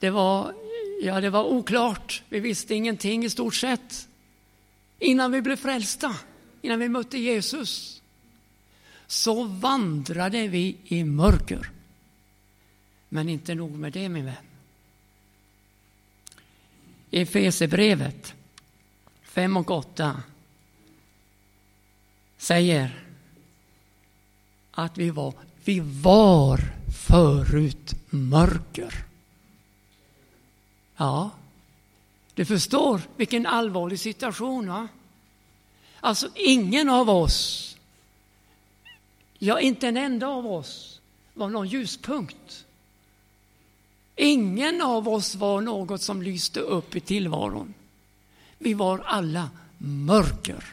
Det 0.02 0.10
var, 0.10 0.54
ja, 1.02 1.20
det 1.20 1.30
var 1.30 1.44
oklart. 1.44 2.22
Vi 2.28 2.40
visste 2.40 2.74
ingenting 2.74 3.24
i 3.24 3.30
stort 3.30 3.54
sett. 3.54 4.08
Innan 4.98 5.32
vi 5.32 5.42
blev 5.42 5.56
frälsta, 5.56 6.16
innan 6.62 6.78
vi 6.78 6.88
mötte 6.88 7.18
Jesus, 7.18 8.02
så 9.06 9.44
vandrade 9.44 10.48
vi 10.48 10.76
i 10.84 11.04
mörker. 11.04 11.70
Men 13.08 13.28
inte 13.28 13.54
nog 13.54 13.70
med 13.70 13.92
det, 13.92 14.08
min 14.08 14.24
vän. 14.24 14.34
I 17.10 17.20
Efesierbrevet 17.20 18.34
5 19.22 19.56
och 19.56 19.70
8 19.70 20.22
säger 22.38 23.04
att 24.70 24.98
vi 24.98 25.10
var, 25.10 25.34
vi 25.64 25.80
var 25.80 26.60
förut 27.08 27.94
mörker. 28.10 29.11
Ja, 30.96 31.30
du 32.34 32.44
förstår 32.44 33.00
vilken 33.16 33.46
allvarlig 33.46 34.00
situation. 34.00 34.68
Va? 34.68 34.88
Alltså 36.00 36.28
ingen 36.34 36.88
av 36.88 37.10
oss, 37.10 37.76
ja 39.38 39.60
inte 39.60 39.88
en 39.88 39.96
enda 39.96 40.26
av 40.26 40.46
oss, 40.46 41.00
var 41.34 41.48
någon 41.48 41.68
ljuspunkt. 41.68 42.64
Ingen 44.16 44.82
av 44.82 45.08
oss 45.08 45.34
var 45.34 45.60
något 45.60 46.02
som 46.02 46.22
lyste 46.22 46.60
upp 46.60 46.96
i 46.96 47.00
tillvaron. 47.00 47.74
Vi 48.58 48.74
var 48.74 48.98
alla 48.98 49.50
mörker. 49.78 50.64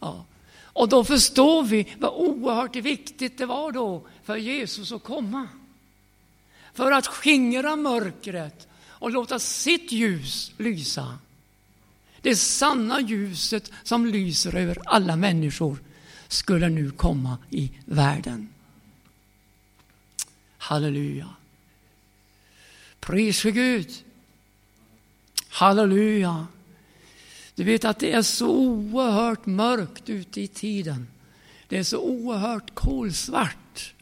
Ja. 0.00 0.24
Och 0.58 0.88
då 0.88 1.04
förstår 1.04 1.62
vi 1.62 1.94
vad 1.98 2.12
oerhört 2.14 2.76
viktigt 2.76 3.38
det 3.38 3.46
var 3.46 3.72
då 3.72 4.02
för 4.24 4.36
Jesus 4.36 4.92
att 4.92 5.02
komma. 5.04 5.48
För 6.76 6.92
att 6.92 7.06
skingra 7.06 7.76
mörkret 7.76 8.68
och 8.88 9.10
låta 9.10 9.38
sitt 9.38 9.92
ljus 9.92 10.52
lysa. 10.56 11.18
Det 12.20 12.36
sanna 12.36 13.00
ljuset 13.00 13.72
som 13.82 14.06
lyser 14.06 14.56
över 14.56 14.78
alla 14.84 15.16
människor 15.16 15.78
skulle 16.28 16.68
nu 16.68 16.90
komma 16.90 17.38
i 17.50 17.70
världen. 17.84 18.48
Halleluja. 20.58 21.28
Pris 23.00 23.40
för 23.40 23.50
Gud. 23.50 23.90
Halleluja. 25.48 26.46
Du 27.54 27.64
vet 27.64 27.84
att 27.84 27.98
det 27.98 28.12
är 28.12 28.22
så 28.22 28.48
oerhört 28.48 29.46
mörkt 29.46 30.08
ute 30.08 30.40
i 30.40 30.48
tiden. 30.48 31.08
Det 31.68 31.78
är 31.78 31.82
så 31.82 31.98
oerhört 31.98 32.74
kolsvart. 32.74 33.94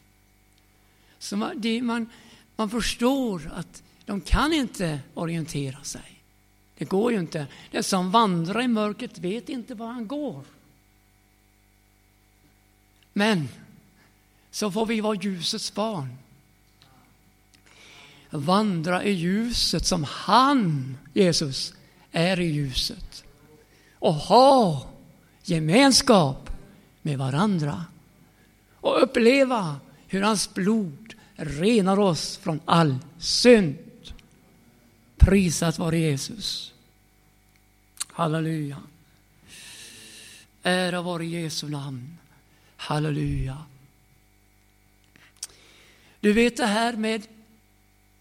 Så 1.19 1.37
man, 1.37 1.61
det, 1.61 1.83
man, 1.83 2.07
man 2.57 2.71
förstår 2.71 3.53
att 3.55 3.83
de 4.05 4.21
kan 4.21 4.53
inte 4.53 5.01
orientera 5.14 5.83
sig. 5.83 6.23
Det 6.79 6.85
går 6.85 7.12
ju 7.12 7.19
inte. 7.19 7.47
Den 7.71 7.85
som 7.85 8.11
vandrar 8.11 8.62
i 8.62 8.69
mörkret 8.69 9.19
vet 9.19 9.49
inte 9.49 9.75
var 9.75 9.87
han 9.87 10.07
går. 10.07 10.45
Men 13.12 13.49
så 14.51 14.71
får 14.71 14.87
vi 14.87 15.01
vara 15.01 15.14
ljusets 15.14 15.75
barn 15.75 16.17
vandra 18.38 19.05
i 19.05 19.11
ljuset 19.11 19.87
som 19.87 20.05
han, 20.05 20.97
Jesus, 21.12 21.75
är 22.12 22.40
i 22.40 22.45
ljuset. 22.45 23.25
Och 23.99 24.14
ha 24.14 24.87
gemenskap 25.43 26.51
med 27.03 27.19
varandra. 27.19 27.85
Och 28.75 29.03
uppleva 29.03 29.77
hur 30.07 30.23
hans 30.23 30.55
blod 30.55 31.04
renar 31.37 31.99
oss 31.99 32.37
från 32.37 32.61
all 32.64 32.99
synd. 33.18 33.79
Prisat 35.16 35.79
vare 35.79 35.99
Jesus. 35.99 36.73
Halleluja. 38.07 38.83
Ära 40.62 41.03
vare 41.03 41.27
Jesu 41.27 41.68
namn. 41.68 42.18
Halleluja. 42.77 43.59
Du 46.20 46.33
vet 46.33 46.57
det 46.57 46.66
här 46.66 46.97
med 46.97 47.27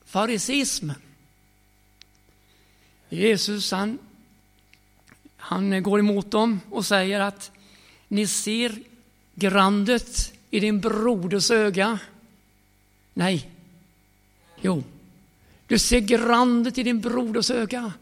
farisismen. 0.05 1.01
Jesus 3.09 3.71
han, 3.71 3.99
han 5.37 5.83
går 5.83 5.99
emot 5.99 6.31
dem 6.31 6.59
och 6.69 6.85
säger 6.85 7.19
att 7.19 7.51
ni 8.07 8.27
ser 8.27 8.75
grandet 9.35 10.33
i 10.49 10.59
din 10.59 10.79
broders 10.79 11.51
öga. 11.51 11.99
Nej. 13.13 13.49
Jo, 14.61 14.83
du 15.67 15.79
ser 15.79 15.99
grandet 15.99 16.77
i 16.77 16.83
din 16.83 17.01
broders 17.01 17.51
öga, 17.51 17.93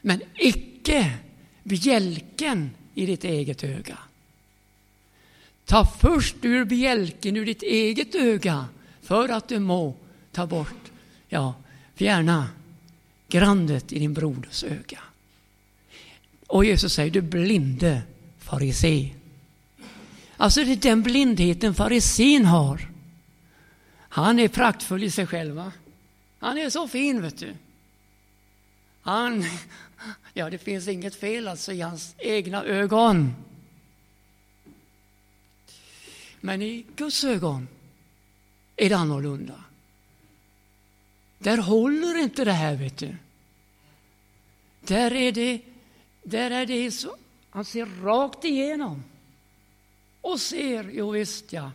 men 0.00 0.22
icke 0.34 1.12
bjälken 1.62 2.70
i 2.94 3.06
ditt 3.06 3.24
eget 3.24 3.64
öga. 3.64 3.98
Ta 5.64 5.84
först 6.00 6.36
ur 6.42 6.64
bjälken 6.64 7.36
ur 7.36 7.46
ditt 7.46 7.62
eget 7.62 8.14
öga 8.14 8.66
för 9.02 9.28
att 9.28 9.48
du 9.48 9.58
må 9.58 9.94
ta 10.32 10.46
bort 10.46 10.90
ja, 11.28 11.54
fjärna 11.94 12.48
grandet 13.28 13.92
i 13.92 13.98
din 13.98 14.14
broders 14.14 14.64
öga. 14.64 14.98
Och 16.46 16.64
Jesus 16.64 16.92
säger, 16.92 17.10
du 17.10 17.20
blinde 17.20 18.02
farisé. 18.38 19.14
Alltså 20.36 20.64
det 20.64 20.72
är 20.72 20.76
den 20.76 21.02
blindheten 21.02 21.74
farisin 21.74 22.44
har. 22.44 22.87
Han 24.08 24.38
är 24.38 24.48
praktfull 24.48 25.04
i 25.04 25.10
sig 25.10 25.26
själv. 25.26 25.54
Va? 25.54 25.72
Han 26.38 26.58
är 26.58 26.70
så 26.70 26.88
fin, 26.88 27.22
vet 27.22 27.38
du. 27.38 27.54
Han, 29.00 29.44
ja 30.34 30.50
det 30.50 30.58
finns 30.58 30.88
inget 30.88 31.14
fel 31.14 31.48
alltså 31.48 31.72
i 31.72 31.80
hans 31.80 32.14
egna 32.18 32.64
ögon. 32.64 33.34
Men 36.40 36.62
i 36.62 36.84
Guds 36.96 37.24
ögon 37.24 37.68
är 38.76 38.88
det 38.88 38.96
annorlunda. 38.96 39.64
där 41.38 41.58
håller 41.58 42.18
inte 42.18 42.44
det 42.44 42.52
här, 42.52 42.76
vet 42.76 42.96
du. 42.96 43.16
Där 44.80 45.12
är 45.12 45.32
det, 45.32 45.60
där 46.22 46.50
är 46.50 46.66
det 46.66 46.90
så, 46.90 47.16
han 47.50 47.64
ser 47.64 47.86
rakt 48.02 48.44
igenom 48.44 49.04
och 50.20 50.40
ser, 50.40 50.90
jo 50.92 51.10
visst 51.10 51.52
ja, 51.52 51.72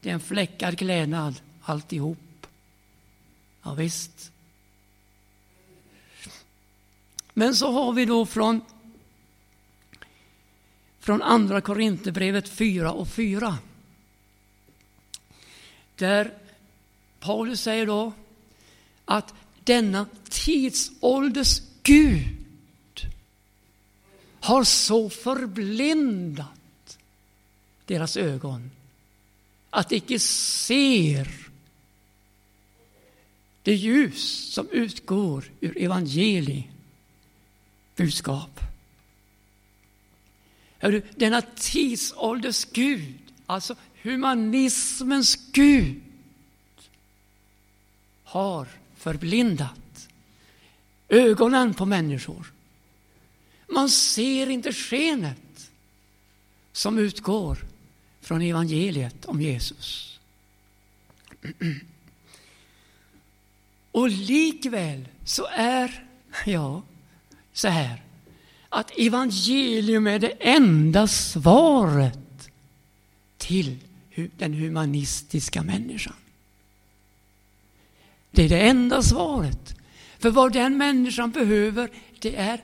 det 0.00 0.10
är 0.10 0.14
en 0.14 0.20
fläckad 0.20 0.78
klädnad 0.78 1.40
alltihop. 1.68 2.46
Ja, 3.62 3.74
visst. 3.74 4.32
Men 7.34 7.56
så 7.56 7.72
har 7.72 7.92
vi 7.92 8.04
då 8.04 8.26
från, 8.26 8.60
från 11.00 11.22
Andra 11.22 11.60
Korinthierbrevet 11.60 12.48
4 12.48 12.92
och 12.92 13.08
4. 13.08 13.58
Där 15.96 16.34
Paulus 17.20 17.60
säger 17.60 17.86
då 17.86 18.12
att 19.04 19.34
denna 19.64 20.06
tidsålders 20.30 21.60
Gud 21.82 22.38
har 24.40 24.64
så 24.64 25.10
förblindat 25.10 26.98
deras 27.84 28.16
ögon 28.16 28.70
att 29.70 29.88
de 29.88 29.96
icke 29.96 30.18
ser 30.18 31.47
det 33.68 33.74
ljus 33.74 34.52
som 34.52 34.68
utgår 34.70 35.44
ur 35.60 35.78
evangeliet 35.78 36.64
budskap. 37.96 38.60
Hörru, 40.78 41.02
denna 41.16 41.42
tidsålders 41.42 42.64
Gud, 42.64 43.18
alltså 43.46 43.76
humanismens 44.02 45.52
Gud, 45.52 46.00
har 48.24 48.68
förblindat 48.96 50.08
ögonen 51.08 51.74
på 51.74 51.86
människor. 51.86 52.52
Man 53.66 53.88
ser 53.88 54.50
inte 54.50 54.72
skenet 54.72 55.70
som 56.72 56.98
utgår 56.98 57.58
från 58.20 58.42
evangeliet 58.42 59.24
om 59.24 59.42
Jesus. 59.42 60.20
Och 63.98 64.10
likväl 64.10 65.08
så 65.24 65.46
är, 65.52 66.04
ja, 66.46 66.82
så 67.52 67.68
här 67.68 68.02
att 68.68 68.98
evangelium 68.98 70.06
är 70.06 70.18
det 70.18 70.32
enda 70.40 71.06
svaret 71.06 72.50
till 73.36 73.78
den 74.36 74.54
humanistiska 74.54 75.62
människan. 75.62 76.14
Det 78.30 78.44
är 78.44 78.48
det 78.48 78.60
enda 78.60 79.02
svaret. 79.02 79.74
För 80.18 80.30
vad 80.30 80.52
den 80.52 80.78
människan 80.78 81.30
behöver, 81.30 81.90
det 82.18 82.36
är 82.36 82.60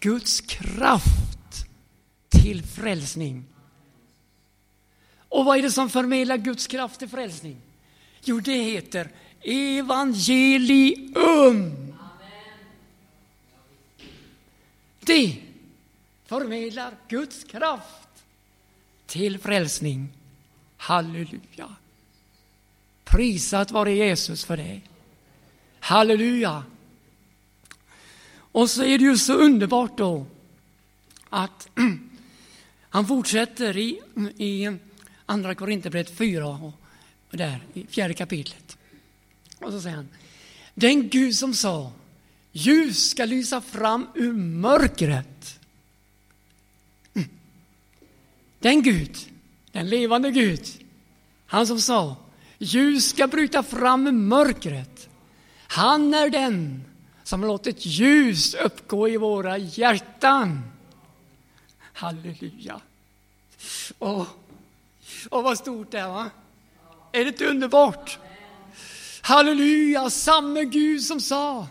Guds 0.00 0.40
kraft 0.40 1.66
till 2.28 2.62
frälsning. 2.62 3.44
Och 5.28 5.44
vad 5.44 5.58
är 5.58 5.62
det 5.62 5.70
som 5.70 5.90
förmedlar 5.90 6.36
Guds 6.36 6.66
kraft 6.66 6.98
till 6.98 7.08
frälsning? 7.08 7.56
Jo, 8.24 8.40
det 8.40 8.62
heter 8.62 9.10
evangelium. 9.44 11.04
Det 15.00 15.36
förmedlar 16.24 16.94
Guds 17.08 17.44
kraft 17.44 18.08
till 19.06 19.38
frälsning. 19.38 20.08
Halleluja. 20.76 21.76
Prisat 23.04 23.70
vare 23.70 23.92
Jesus 23.92 24.44
för 24.44 24.56
det. 24.56 24.80
Halleluja. 25.80 26.64
Och 28.36 28.70
så 28.70 28.82
är 28.82 28.98
det 28.98 29.04
ju 29.04 29.16
så 29.16 29.32
underbart 29.32 29.98
då 29.98 30.26
att 31.30 31.68
han 32.90 33.06
fortsätter 33.06 33.76
i, 33.76 34.00
i 34.36 34.76
Andra 35.26 35.54
Korinthierbrevet 35.54 36.18
4, 36.18 36.46
och 37.30 37.36
där 37.36 37.60
i 37.74 37.86
fjärde 37.86 38.14
kapitlet. 38.14 38.63
Och 39.64 39.72
så 39.72 39.80
säger 39.80 39.96
han, 39.96 40.08
den 40.74 41.08
Gud 41.08 41.34
som 41.34 41.54
sa 41.54 41.92
Ljus 42.52 43.10
ska 43.10 43.24
lysa 43.24 43.60
fram 43.60 44.06
ur 44.14 44.32
mörkret. 44.32 45.60
Mm. 47.14 47.28
Den 48.58 48.82
Gud, 48.82 49.18
den 49.72 49.88
levande 49.88 50.30
Gud, 50.30 50.60
han 51.46 51.66
som 51.66 51.80
sa 51.80 52.16
ljus 52.58 53.08
ska 53.08 53.26
bryta 53.26 53.62
fram 53.62 54.06
ur 54.06 54.12
mörkret. 54.12 55.08
Han 55.66 56.14
är 56.14 56.30
den 56.30 56.84
som 57.22 57.40
låtit 57.40 57.86
ljus 57.86 58.54
uppgå 58.54 59.08
i 59.08 59.16
våra 59.16 59.58
hjärtan. 59.58 60.62
Halleluja. 61.92 62.80
Åh, 63.98 64.26
åh 65.30 65.42
vad 65.42 65.58
stort 65.58 65.90
det 65.90 65.98
är, 65.98 66.08
va? 66.08 66.30
Är 67.12 67.24
det 67.24 67.28
inte 67.28 67.46
underbart? 67.46 68.18
Halleluja, 69.24 70.10
samme 70.10 70.64
Gud 70.64 71.02
som 71.02 71.20
sa 71.20 71.68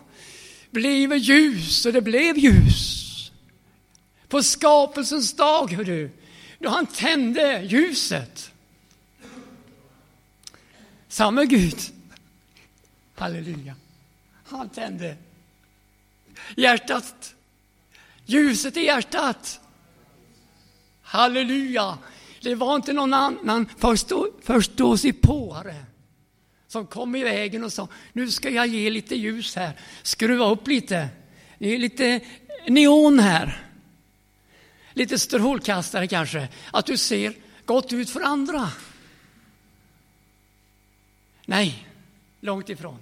blev 0.70 1.16
ljus 1.16 1.86
och 1.86 1.92
det 1.92 2.00
blev 2.00 2.38
ljus. 2.38 3.32
På 4.28 4.42
skapelsens 4.42 5.36
dag, 5.36 5.72
hör 5.72 5.84
du, 5.84 6.10
då 6.58 6.68
han 6.68 6.86
tände 6.86 7.62
ljuset. 7.62 8.50
Samme 11.08 11.46
Gud, 11.46 11.78
halleluja, 13.14 13.74
han 14.44 14.68
tände 14.68 15.16
hjärtat, 16.56 17.34
ljuset 18.26 18.76
i 18.76 18.80
hjärtat. 18.80 19.60
Halleluja, 21.02 21.98
det 22.40 22.54
var 22.54 22.76
inte 22.76 22.92
någon 22.92 23.14
annan 23.14 23.68
förståsigpåare 24.42 25.84
som 26.74 26.86
kom 26.86 27.14
i 27.14 27.24
vägen 27.24 27.64
och 27.64 27.72
sa 27.72 27.88
nu 28.12 28.30
ska 28.30 28.50
jag 28.50 28.66
ge 28.66 28.90
lite 28.90 29.14
ljus 29.14 29.56
här, 29.56 29.72
skruva 30.02 30.50
upp 30.50 30.68
lite. 30.68 31.08
Det 31.58 31.74
är 31.74 31.78
lite 31.78 32.20
neon 32.68 33.18
här. 33.18 33.66
Lite 34.92 35.18
strålkastare 35.18 36.06
kanske, 36.06 36.48
att 36.72 36.86
du 36.86 36.96
ser 36.96 37.34
gott 37.64 37.92
ut 37.92 38.10
för 38.10 38.20
andra. 38.20 38.70
Nej, 41.46 41.88
långt 42.40 42.68
ifrån. 42.68 42.98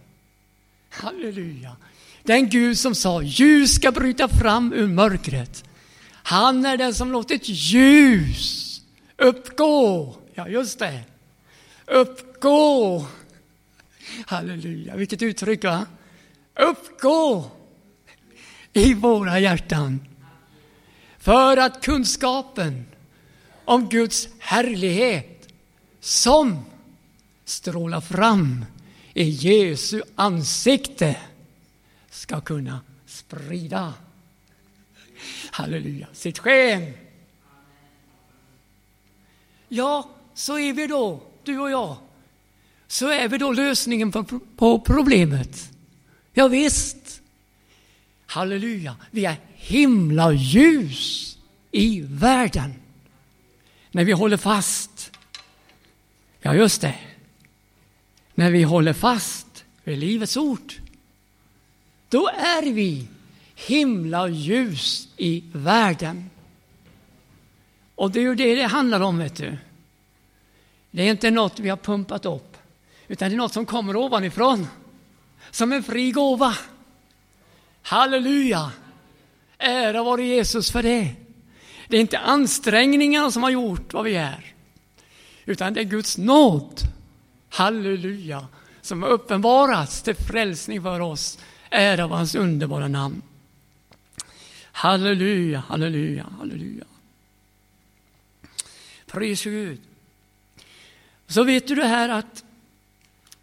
Halleluja. 0.91 1.77
Den 2.23 2.49
Gud 2.49 2.79
som 2.79 2.95
sa 2.95 3.23
ljus 3.23 3.75
ska 3.75 3.93
bryta 3.93 4.29
fram 4.29 4.73
ur 4.73 4.87
mörkret. 4.87 5.65
Han 6.13 6.67
är 6.67 6.77
den 6.77 6.95
som 6.95 7.13
låtit 7.13 7.49
ljus 7.49 8.81
uppgå. 9.17 10.15
Ja, 10.35 10.49
just 10.49 10.79
det. 10.79 11.01
Uppgå 11.87 13.07
Halleluja, 14.27 14.97
vilket 14.97 15.23
uttryck 15.23 15.65
va? 15.65 15.87
Uppgå 16.55 17.51
i 18.73 18.95
våra 18.95 19.39
hjärtan. 19.39 20.09
För 21.19 21.57
att 21.57 21.85
kunskapen 21.85 22.87
om 23.65 23.89
Guds 23.89 24.29
härlighet 24.39 25.49
som 26.01 26.65
strålar 27.45 28.01
fram 28.01 28.65
i 29.15 29.25
Jesu 29.25 30.03
ansikte 30.15 31.17
ska 32.11 32.41
kunna 32.41 32.81
sprida 33.07 33.95
halleluja, 35.51 36.07
sitt 36.13 36.39
sken. 36.39 36.93
Ja, 39.69 40.11
så 40.35 40.59
är 40.59 40.73
vi 40.73 40.87
då, 40.87 41.23
du 41.45 41.59
och 41.59 41.71
jag 41.71 41.97
så 42.93 43.09
är 43.09 43.29
vi 43.29 43.39
då 43.39 43.53
lösningen 43.53 44.13
på, 44.13 44.25
på 44.57 44.81
problemet. 44.81 45.73
Ja, 46.33 46.49
visst. 46.49 47.23
Halleluja, 48.27 48.97
vi 49.11 49.25
är 49.25 49.37
himla 49.55 50.33
ljus 50.33 51.39
i 51.71 52.01
världen. 52.01 52.75
När 53.91 54.05
vi 54.05 54.13
håller 54.13 54.37
fast, 54.37 55.13
ja 56.41 56.55
just 56.55 56.81
det, 56.81 56.95
när 58.35 58.51
vi 58.51 58.63
håller 58.63 58.93
fast 58.93 59.65
vid 59.85 59.99
Livets 59.99 60.37
ord, 60.37 60.73
då 62.09 62.29
är 62.29 62.73
vi 62.73 63.07
himla 63.55 64.29
ljus 64.29 65.09
i 65.17 65.45
världen. 65.53 66.31
Och 67.95 68.11
det 68.11 68.21
är 68.21 68.25
ju 68.25 68.35
det 68.35 68.55
det 68.55 68.67
handlar 68.67 69.01
om, 69.01 69.19
vet 69.19 69.37
du. 69.37 69.59
Det 70.91 71.03
är 71.03 71.11
inte 71.11 71.31
något 71.31 71.61
vi 71.61 71.69
har 71.69 71.77
pumpat 71.77 72.27
upp. 72.27 72.52
Utan 73.13 73.31
det 73.31 73.35
är 73.35 73.39
något 73.39 73.53
som 73.53 73.67
kommer 73.67 73.97
ovanifrån. 73.97 74.67
Som 75.51 75.73
en 75.73 75.83
fri 75.83 76.11
gåva. 76.11 76.57
Halleluja! 77.83 78.73
Ära 79.59 80.03
vare 80.03 80.25
Jesus 80.25 80.73
för 80.73 80.83
det. 80.83 81.15
Det 81.89 81.97
är 81.97 82.01
inte 82.01 82.19
ansträngningarna 82.19 83.31
som 83.31 83.43
har 83.43 83.51
gjort 83.51 83.93
vad 83.93 84.05
vi 84.05 84.17
är. 84.17 84.55
Utan 85.45 85.75
det 85.75 85.81
är 85.81 85.85
Guds 85.85 86.19
nåd. 86.19 86.81
Halleluja! 87.49 88.47
som 88.81 89.03
har 89.03 89.11
uppenbarats 89.11 90.03
till 90.03 90.15
frälsning 90.15 90.83
för 90.83 91.01
oss. 91.01 91.39
Ära 91.71 92.05
av 92.05 92.11
hans 92.11 92.35
underbara 92.35 92.89
namn. 92.89 93.23
Halleluja, 94.73 95.63
halleluja, 95.69 96.27
halleluja. 96.39 96.85
Pris 99.07 99.45
Gud. 99.45 99.81
Så 101.27 101.45
vet 101.45 101.69
du 101.69 101.75
det 101.75 101.87
här 101.87 102.09
att 102.09 102.45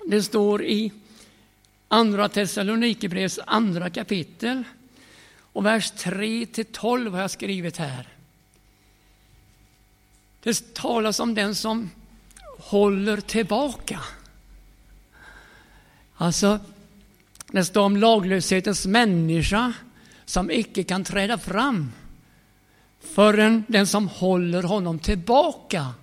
det 0.06 0.24
står 0.24 0.64
i 0.64 0.92
Andra 1.88 2.30
Thessalonikerbrevets 2.30 3.40
andra 3.46 3.90
kapitel 3.90 4.64
och 5.54 5.66
vers 5.66 5.92
3 5.92 6.46
till 6.46 6.66
12 6.66 7.14
har 7.14 7.22
jag 7.22 7.32
skrivit 7.32 7.78
här. 7.78 8.08
Det 10.44 10.74
talas 10.74 11.20
om 11.20 11.36
den 11.36 11.56
som 11.56 11.90
håller 12.58 13.22
tillbaka. 13.22 14.00
Alltså, 16.16 16.60
det 17.52 17.66
står 17.66 17.82
om 17.82 17.98
laglöshetens 17.98 18.86
människa 18.86 19.74
som 20.26 20.52
icke 20.52 20.84
kan 20.84 21.04
träda 21.04 21.38
fram 21.38 21.92
förrän 23.00 23.64
den 23.68 23.88
som 23.88 24.08
håller 24.08 24.64
honom 24.64 25.00
tillbaka 25.00 25.94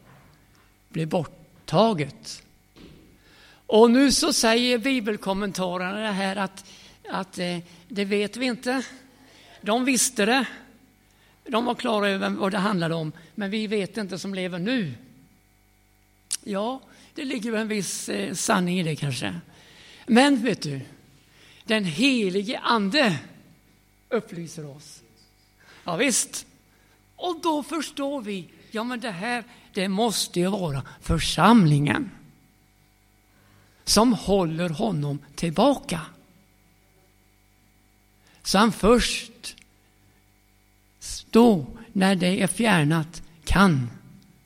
blir 0.88 1.06
borttaget. 1.06 2.42
Och 3.66 3.90
nu 3.90 4.12
så 4.12 4.32
säger 4.32 4.78
bibelkommentarerna 4.78 6.00
det 6.00 6.12
här 6.12 6.36
att, 6.36 6.64
att 7.08 7.38
eh, 7.38 7.58
det 7.88 8.04
vet 8.04 8.36
vi 8.36 8.46
inte. 8.46 8.82
De 9.60 9.84
visste 9.84 10.26
det. 10.26 10.46
De 11.46 11.64
var 11.64 11.74
klara 11.74 12.08
över 12.08 12.30
vad 12.30 12.52
det 12.52 12.58
handlade 12.58 12.94
om, 12.94 13.12
men 13.34 13.50
vi 13.50 13.66
vet 13.66 13.96
inte 13.96 14.18
som 14.18 14.34
lever 14.34 14.58
nu. 14.58 14.94
Ja, 16.44 16.80
det 17.14 17.24
ligger 17.24 17.52
en 17.52 17.68
viss 17.68 18.08
eh, 18.08 18.34
sanning 18.34 18.80
i 18.80 18.82
det 18.82 18.96
kanske. 18.96 19.40
Men 20.06 20.42
vet 20.42 20.62
du, 20.62 20.80
den 21.64 21.84
helige 21.84 22.58
Ande 22.58 23.18
upplyser 24.08 24.76
oss. 24.76 25.02
Ja, 25.84 25.96
visst. 25.96 26.46
Och 27.16 27.40
då 27.42 27.62
förstår 27.62 28.22
vi, 28.22 28.48
ja 28.70 28.84
men 28.84 29.00
det 29.00 29.10
här, 29.10 29.44
det 29.72 29.88
måste 29.88 30.40
ju 30.40 30.46
vara 30.46 30.82
församlingen 31.00 32.10
som 33.86 34.12
håller 34.12 34.68
honom 34.68 35.18
tillbaka. 35.34 36.00
Så 38.42 38.58
han 38.58 38.72
först 38.72 39.56
då, 41.30 41.66
när 41.92 42.14
det 42.14 42.42
är 42.42 42.46
fjärnat, 42.46 43.22
kan 43.44 43.90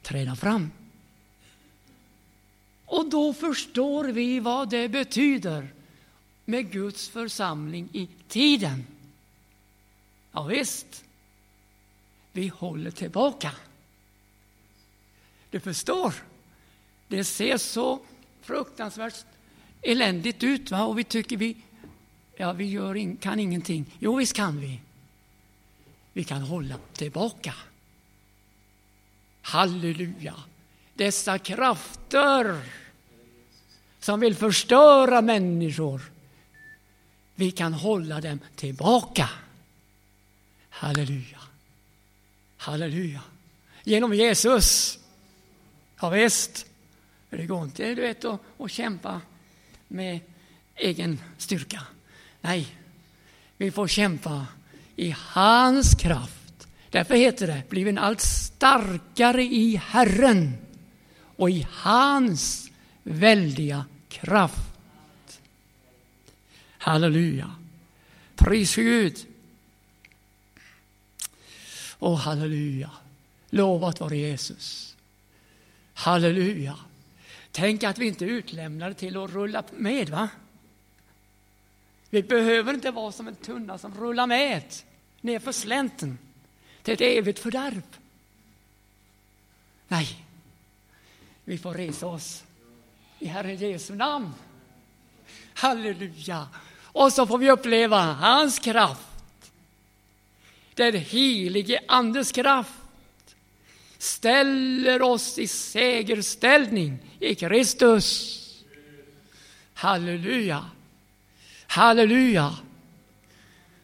träda 0.03 0.37
fram. 0.37 0.71
Och 2.87 3.11
då 3.11 3.33
förstår 3.33 4.05
vi 4.05 4.41
vad 4.41 4.71
det 4.71 4.89
betyder 4.89 5.69
med 6.45 6.73
Guds 6.73 7.09
församling 7.09 7.89
i 7.93 8.09
tiden. 8.29 8.87
Ja, 10.33 10.43
visst, 10.43 11.05
vi 12.33 12.49
håller 12.49 12.91
tillbaka. 12.91 13.53
Du 15.51 15.61
förstår, 15.61 16.15
det 17.09 17.25
ser 17.25 17.59
så 17.59 18.01
fruktansvärt 18.43 19.25
eländigt 19.83 20.43
ut 20.43 20.71
va? 20.71 20.85
och 20.85 20.99
vi 20.99 21.05
tycker 21.05 21.37
vi, 21.37 21.57
ja, 22.37 22.53
vi 22.53 22.65
gör 22.65 22.95
in, 22.95 23.17
kan 23.17 23.41
ingenting. 23.41 23.97
Jo, 23.99 24.17
visst 24.17 24.33
kan 24.33 24.61
vi. 24.61 24.81
Vi 26.13 26.25
kan 26.25 26.43
hålla 26.43 26.75
tillbaka. 26.93 27.55
Halleluja! 29.43 30.35
Dessa 30.95 31.39
krafter 31.39 32.61
som 33.99 34.21
vill 34.21 34.35
förstöra 34.35 35.23
människor, 35.23 36.01
vi 37.35 37.51
kan 37.51 37.73
hålla 37.73 38.21
dem 38.21 38.39
tillbaka. 38.57 39.31
Halleluja! 40.69 41.39
Halleluja! 42.57 43.23
Genom 43.85 44.15
Jesus. 44.15 44.99
Ja, 46.01 46.11
visst. 46.11 46.67
Det 47.31 47.47
går 47.47 47.65
inte 47.65 47.95
du 47.95 48.03
vet, 48.03 48.25
att, 48.25 48.41
att 48.59 48.71
kämpa 48.71 49.21
med 49.91 50.21
egen 50.77 51.21
styrka. 51.39 51.83
Nej, 52.41 52.67
vi 53.57 53.71
får 53.71 53.89
kämpa 53.89 54.47
i 54.97 55.15
hans 55.19 55.95
kraft. 55.95 56.69
Därför 56.91 57.15
heter 57.15 57.47
det, 57.47 57.63
bliven 57.69 57.99
allt 57.99 58.21
starkare 58.21 59.43
i 59.43 59.77
Herren 59.77 60.59
och 61.37 61.51
i 61.51 61.67
hans 61.71 62.71
väldiga 63.03 63.85
kraft. 64.09 65.41
Halleluja. 66.79 67.55
Pris 68.37 68.75
Gud. 68.75 69.27
Och 71.99 72.19
halleluja. 72.19 72.91
Lovat 73.51 74.01
vare 74.01 74.17
Jesus. 74.17 74.97
Halleluja. 75.95 76.77
Tänk 77.53 77.85
att 77.85 77.99
vi 77.99 78.07
inte 78.07 78.25
är 78.25 78.29
utlämnade 78.29 78.95
till 78.95 79.17
att 79.17 79.31
rulla 79.31 79.65
med. 79.73 80.09
va? 80.09 80.29
Vi 82.11 82.23
behöver 82.23 82.75
inte 82.75 82.91
vara 82.91 83.13
som 83.13 83.29
en 83.29 83.35
tunna 83.35 83.79
som 83.79 83.95
rullar 83.95 84.27
med 84.27 84.63
nerför 85.21 85.53
slänten 85.53 86.19
till 86.83 86.95
ett 86.95 87.01
evigt 87.01 87.39
fördärv. 87.39 87.83
Nej, 89.89 90.25
vi 91.45 91.59
får 91.59 91.75
resa 91.75 92.07
oss 92.07 92.45
i 93.19 93.27
Herren 93.27 93.57
Jesu 93.57 93.95
namn. 93.95 94.33
Halleluja! 95.55 96.49
Och 96.83 97.13
så 97.13 97.27
får 97.27 97.39
vi 97.39 97.51
uppleva 97.51 98.01
hans 98.01 98.59
kraft. 98.59 99.53
Den 100.75 100.95
helige 100.95 101.81
Andes 101.89 102.33
kraft 102.33 102.80
ställer 104.03 105.03
oss 105.03 105.39
i 105.39 105.47
segerställning 105.47 106.99
i 107.19 107.35
Kristus. 107.35 108.37
Halleluja! 109.75 110.71
Halleluja! 111.67 112.57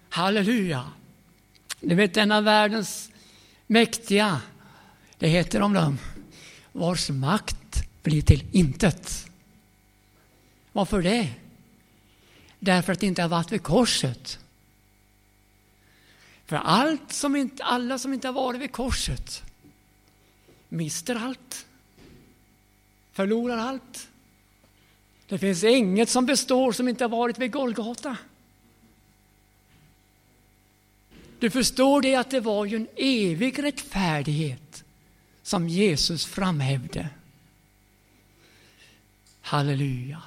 Halleluja! 0.09 0.91
Du 1.81 1.95
vet 1.95 2.15
denna 2.15 2.41
världens 2.41 3.11
mäktiga, 3.67 4.41
det 5.19 5.29
heter 5.29 5.61
om 5.61 5.73
dem, 5.73 5.99
vars 6.73 7.11
makt 7.11 7.89
blir 8.03 8.23
till 8.23 8.45
intet. 8.53 9.27
Varför 10.73 11.03
det? 11.03 11.31
Därför 12.59 12.93
att 12.93 13.01
det 13.01 13.07
inte 13.07 13.23
har 13.23 13.29
varit 13.29 13.53
vid 13.53 13.63
korset. 13.63 14.39
För 16.47 16.57
allt 16.57 17.13
som 17.13 17.37
inte, 17.37 17.65
alla 17.65 17.99
som 17.99 18.13
inte 18.13 18.29
har 18.29 18.33
varit 18.33 18.61
vid 18.61 18.73
korset 18.73 19.43
mister 20.69 21.15
allt, 21.15 21.67
förlorar 23.13 23.59
allt. 23.59 24.09
Det 25.29 25.39
finns 25.39 25.65
inget 25.65 26.09
som 26.09 26.27
består 26.27 26.73
som 26.73 26.89
inte 26.89 27.05
har 27.05 27.09
varit 27.09 27.39
vid 27.39 27.53
Golgata. 27.53 28.17
Du 31.39 31.51
förstår 31.51 32.03
det 32.03 32.15
att 32.15 32.31
det 32.31 32.41
var 32.41 32.65
ju 32.65 32.77
en 32.77 32.89
evig 32.97 33.63
rättfärdighet 33.63 34.85
som 35.43 35.69
Jesus 35.69 36.27
framhävde. 36.27 37.09
Halleluja. 39.41 40.23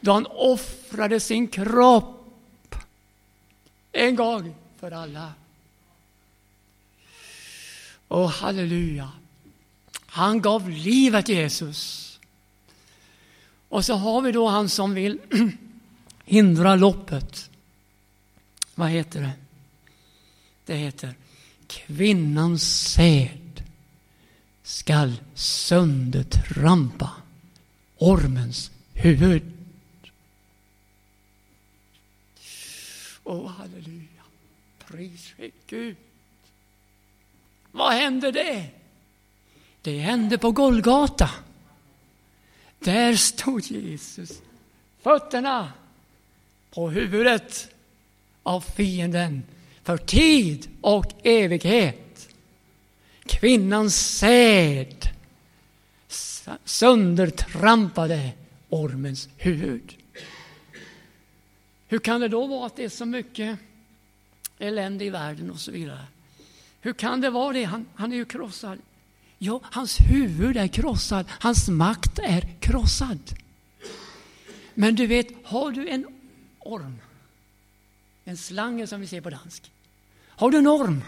Då 0.00 0.12
han 0.12 0.26
offrade 0.26 1.20
sin 1.20 1.48
kropp 1.48 2.74
en 3.92 4.16
gång 4.16 4.54
för 4.78 4.90
alla. 4.90 5.32
Och 8.10 8.30
halleluja. 8.30 9.10
Han 10.06 10.40
gav 10.40 10.70
livet 10.70 11.28
Jesus. 11.28 12.18
Och 13.68 13.84
så 13.84 13.94
har 13.94 14.22
vi 14.22 14.32
då 14.32 14.48
han 14.48 14.68
som 14.68 14.94
vill 14.94 15.18
hindra 16.24 16.76
loppet. 16.76 17.50
Vad 18.74 18.88
heter 18.90 19.20
det? 19.20 19.32
Det 20.64 20.76
heter 20.76 21.14
kvinnans 21.66 22.88
säd 22.92 23.62
skall 24.62 25.20
söndertrampa 25.34 27.10
ormens 27.96 28.70
huvud. 28.94 29.52
Åh, 33.24 33.36
oh, 33.36 33.50
halleluja. 33.50 34.24
Pris 34.78 35.34
Gud. 35.66 35.96
Vad 37.72 37.92
hände 37.92 38.30
det? 38.30 38.66
Det 39.82 39.98
hände 39.98 40.38
på 40.38 40.52
Golgata. 40.52 41.30
Där 42.78 43.14
stod 43.16 43.62
Jesus, 43.62 44.42
fötterna 45.02 45.72
på 46.70 46.90
huvudet 46.90 47.68
av 48.42 48.60
fienden 48.60 49.42
för 49.82 49.96
tid 49.96 50.68
och 50.80 51.26
evighet. 51.26 52.28
Kvinnans 53.26 54.18
säd 54.18 55.10
söndertrampade 56.64 58.30
ormens 58.68 59.28
huvud. 59.36 59.96
Hur 61.88 61.98
kan 61.98 62.20
det 62.20 62.28
då 62.28 62.46
vara 62.46 62.66
att 62.66 62.76
det 62.76 62.84
är 62.84 62.88
så 62.88 63.06
mycket 63.06 63.58
elände 64.58 65.04
i 65.04 65.10
världen 65.10 65.50
och 65.50 65.60
så 65.60 65.72
vidare? 65.72 66.04
Hur 66.80 66.92
kan 66.92 67.20
det 67.20 67.30
vara 67.30 67.52
det? 67.52 67.64
Han, 67.64 67.86
han 67.94 68.12
är 68.12 68.16
ju 68.16 68.24
krossad. 68.24 68.78
Ja, 69.38 69.60
hans 69.62 69.98
huvud 70.00 70.56
är 70.56 70.68
krossad, 70.68 71.26
hans 71.28 71.68
makt 71.68 72.18
är 72.18 72.40
krossad. 72.60 73.18
Men 74.74 74.94
du 74.94 75.06
vet, 75.06 75.26
har 75.44 75.70
du 75.70 75.88
en 75.88 76.06
orm, 76.58 76.98
en 78.24 78.36
slange 78.36 78.86
som 78.86 79.00
vi 79.00 79.06
ser 79.06 79.20
på 79.20 79.30
dansk. 79.30 79.72
Har 80.26 80.50
du 80.50 80.58
en 80.58 80.68
orm 80.68 81.04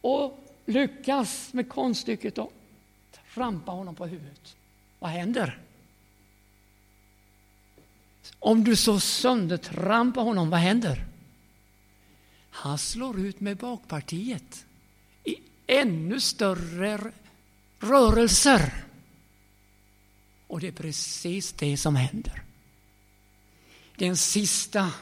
och 0.00 0.44
lyckas 0.66 1.52
med 1.52 1.68
konststycket 1.68 2.38
att 2.38 2.50
trampa 3.34 3.72
honom 3.72 3.94
på 3.94 4.06
huvudet, 4.06 4.56
vad 4.98 5.10
händer? 5.10 5.58
Om 8.38 8.64
du 8.64 8.76
så 8.76 9.00
söndertrampar 9.00 10.22
honom, 10.22 10.50
vad 10.50 10.60
händer? 10.60 11.04
Han 12.56 12.78
slår 12.78 13.20
ut 13.20 13.40
med 13.40 13.56
bakpartiet 13.56 14.66
i 15.24 15.36
ännu 15.66 16.20
större 16.20 17.12
rörelser. 17.78 18.84
Och 20.46 20.60
det 20.60 20.68
är 20.68 20.72
precis 20.72 21.52
det 21.52 21.76
som 21.76 21.96
händer. 21.96 22.42
Det 23.96 24.04
är 24.04 24.08
en 24.08 24.16
sista, 24.16 24.92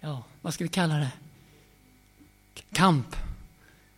ja, 0.00 0.24
vad 0.40 0.54
ska 0.54 0.64
vi 0.64 0.68
kalla 0.68 0.94
det? 0.94 1.12
Kamp. 2.72 3.16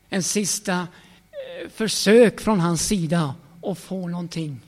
En 0.08 0.22
sista 0.22 0.78
eh, 0.80 1.70
försök 1.70 2.40
från 2.40 2.60
hans 2.60 2.87
sida 2.87 3.34
att 3.62 3.78
få 3.78 4.08
någonting 4.08 4.60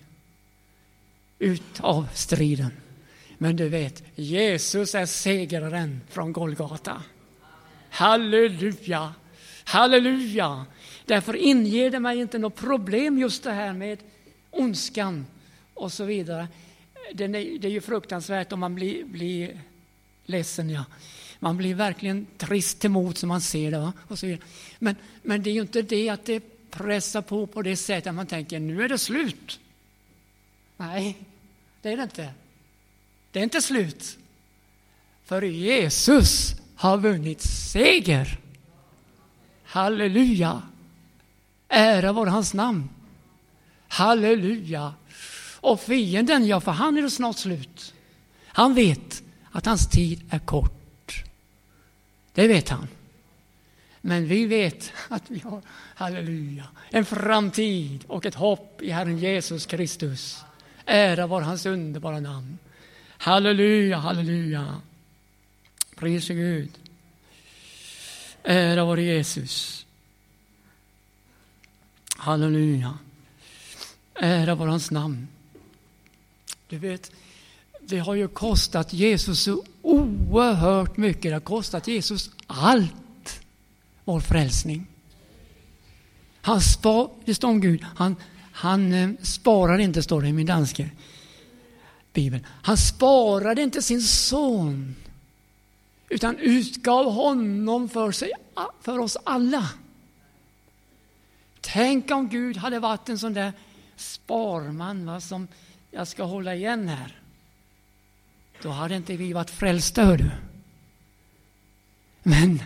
ut 1.39 1.81
av 1.81 2.09
striden. 2.15 2.73
Men 3.39 3.57
du 3.57 3.69
vet, 3.69 4.03
Jesus 4.15 4.95
är 4.95 5.07
segraren 5.07 6.01
från 6.09 6.33
Golgata. 6.33 7.03
Halleluja! 7.91 9.15
Halleluja! 9.65 10.67
Därför 11.05 11.37
inger 11.37 11.91
det 11.91 12.01
mig 12.01 12.19
inte 12.19 12.39
något 12.39 12.57
problem 12.57 13.19
just 13.19 13.43
det 13.43 13.53
här 13.53 13.73
med 13.73 13.99
ondskan 14.51 15.27
och 15.75 15.93
så 15.93 16.05
vidare. 16.05 16.49
Det 17.15 17.25
är, 17.25 17.59
det 17.59 17.69
är 17.69 17.73
ju 17.73 17.81
fruktansvärt 17.81 18.53
om 18.53 18.61
man 18.61 18.75
blir, 18.75 19.05
blir 19.05 19.61
ledsen. 20.25 20.71
Ja. 20.71 20.85
Man 21.39 21.57
blir 21.57 21.75
verkligen 21.75 22.27
trist 22.39 22.81
till 22.81 23.13
som 23.15 23.29
man 23.29 23.41
ser 23.41 23.71
det. 23.71 23.79
Va? 23.79 23.93
Och 24.09 24.19
så 24.19 24.27
vidare. 24.27 24.43
Men, 24.79 24.97
men 25.23 25.43
det 25.43 25.51
är 25.51 25.55
ju 25.55 25.61
inte 25.61 25.83
det 25.83 26.09
att 26.09 26.25
det 26.25 26.43
pressar 26.71 27.23
på 27.23 27.47
på 27.47 27.63
det 27.63 27.77
sättet 27.77 28.07
att 28.07 28.15
man 28.15 28.27
tänker 28.27 28.61
nu 28.61 28.83
är 28.83 28.89
det 28.89 28.99
slut. 28.99 29.61
Nej, 30.77 31.17
det 31.83 31.93
är 31.93 31.97
det 31.97 32.03
inte. 32.03 32.31
Det 33.33 33.39
är 33.39 33.45
inte 33.45 33.63
slut. 33.63 34.19
För 35.25 35.43
Jesus 35.43 36.55
har 36.77 36.99
vunnit 36.99 37.41
seger. 37.41 38.41
Halleluja! 39.65 40.63
Ära 41.69 42.13
vare 42.13 42.31
hans 42.31 42.55
namn. 42.55 42.89
Halleluja! 43.89 44.95
Och 45.61 45.81
fienden, 45.81 46.47
ja, 46.47 46.61
för 46.61 46.73
han 46.73 46.99
är 46.99 47.03
det 47.03 47.11
snart 47.11 47.39
slut. 47.39 47.95
Han 48.47 48.75
vet 48.75 49.23
att 49.51 49.67
hans 49.67 49.91
tid 49.91 50.23
är 50.31 50.39
kort. 50.39 51.25
Det 52.33 52.49
vet 52.49 52.69
han. 52.69 52.89
Men 54.01 54.27
vi 54.27 54.47
vet 54.47 54.93
att 55.09 55.31
vi 55.31 55.39
har, 55.39 55.63
halleluja, 55.95 56.65
en 56.91 57.05
framtid 57.05 58.05
och 58.09 58.27
ett 58.27 58.35
hopp 58.35 58.83
i 58.83 58.91
Herren 58.91 59.19
Jesus 59.19 59.67
Kristus. 59.67 60.45
Ära 60.85 61.27
var 61.27 61.41
hans 61.41 61.67
underbara 61.67 62.21
namn. 62.21 62.59
Halleluja, 63.19 63.99
halleluja. 63.99 64.81
Pris 65.97 66.29
Gud. 66.29 66.71
Ära 68.43 68.85
vare 68.85 69.03
Jesus. 69.03 69.87
Halleluja. 72.17 72.99
Ära 74.15 74.55
vare 74.55 74.71
hans 74.71 74.91
namn. 74.91 75.29
Du 76.69 76.79
vet, 76.79 77.13
det 77.81 77.99
har 77.99 78.15
ju 78.15 78.29
kostat 78.29 78.93
Jesus 78.93 79.41
så 79.41 79.65
oerhört 79.83 80.97
mycket. 80.97 81.23
Det 81.23 81.33
har 81.33 81.41
kostat 81.41 81.89
Jesus 81.89 82.31
allt, 82.47 83.41
vår 84.05 84.21
frälsning. 84.21 84.87
Han 86.41 86.61
spar, 86.61 87.11
det 87.25 87.35
står 87.35 87.49
om 87.49 87.61
Gud, 87.61 87.85
han, 87.95 88.17
han 88.53 88.93
eh, 88.93 89.11
sparar 89.23 89.79
inte, 89.79 90.03
står 90.03 90.23
det 90.23 90.29
i 90.29 90.33
min 90.33 90.47
danske 90.47 90.91
Bibeln. 92.17 92.47
Han 92.63 92.77
sparade 92.77 93.63
inte 93.63 93.83
sin 93.83 94.03
son, 94.03 94.97
utan 96.09 96.39
utgav 96.39 97.13
honom 97.13 97.89
för, 97.89 98.13
sig, 98.13 98.31
för 98.81 98.99
oss 98.99 99.17
alla. 99.25 99.71
Tänk 101.61 102.11
om 102.11 102.29
Gud 102.29 102.57
hade 102.57 102.79
varit 102.79 103.09
en 103.09 103.19
sån 103.19 103.35
där 103.35 103.53
sparman 103.97 105.07
va, 105.07 105.21
som 105.21 105.49
jag 105.91 106.09
ska 106.09 106.25
hålla 106.25 106.55
igen 106.55 106.89
här. 106.89 107.21
Då 108.63 108.71
hade 108.71 108.97
inte 108.97 109.17
vi 109.17 109.33
varit 109.33 109.51
frälsta, 109.51 110.05
hör 110.05 110.17
du. 110.19 110.31
Men 112.23 112.63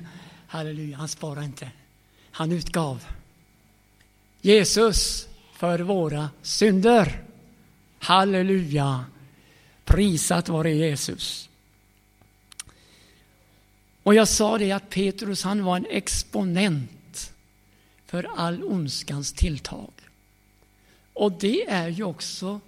halleluja, 0.47 0.97
han 0.97 1.09
sparade 1.09 1.47
inte. 1.47 1.71
Han 2.31 2.53
utgav 2.53 3.05
Jesus 4.41 5.29
för 5.53 5.79
våra 5.79 6.31
synder. 6.43 7.23
Halleluja! 7.99 9.05
Prisat 9.91 10.49
vare 10.49 10.73
Jesus. 10.75 11.49
Och 14.03 14.15
jag 14.15 14.29
sa 14.29 14.59
det 14.59 14.73
att 14.73 14.91
Petrus 14.91 15.43
han 15.43 15.65
var 15.65 15.77
en 15.77 15.87
exponent 15.91 17.33
för 18.07 18.29
all 18.37 18.65
ondskans 18.65 19.33
tilltag. 19.33 19.91
Och 21.13 21.33
det 21.33 21.71
är 21.71 21.89
ju 21.89 22.05
också, 22.05 22.61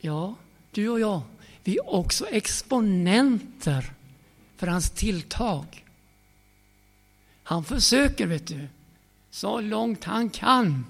ja, 0.00 0.34
du 0.70 0.88
och 0.88 1.00
jag, 1.00 1.20
vi 1.64 1.76
är 1.76 1.94
också 1.94 2.26
exponenter 2.26 3.92
för 4.56 4.66
hans 4.66 4.90
tilltag. 4.90 5.84
Han 7.42 7.64
försöker, 7.64 8.26
vet 8.26 8.46
du, 8.46 8.68
så 9.30 9.60
långt 9.60 10.04
han 10.04 10.30
kan 10.30 10.86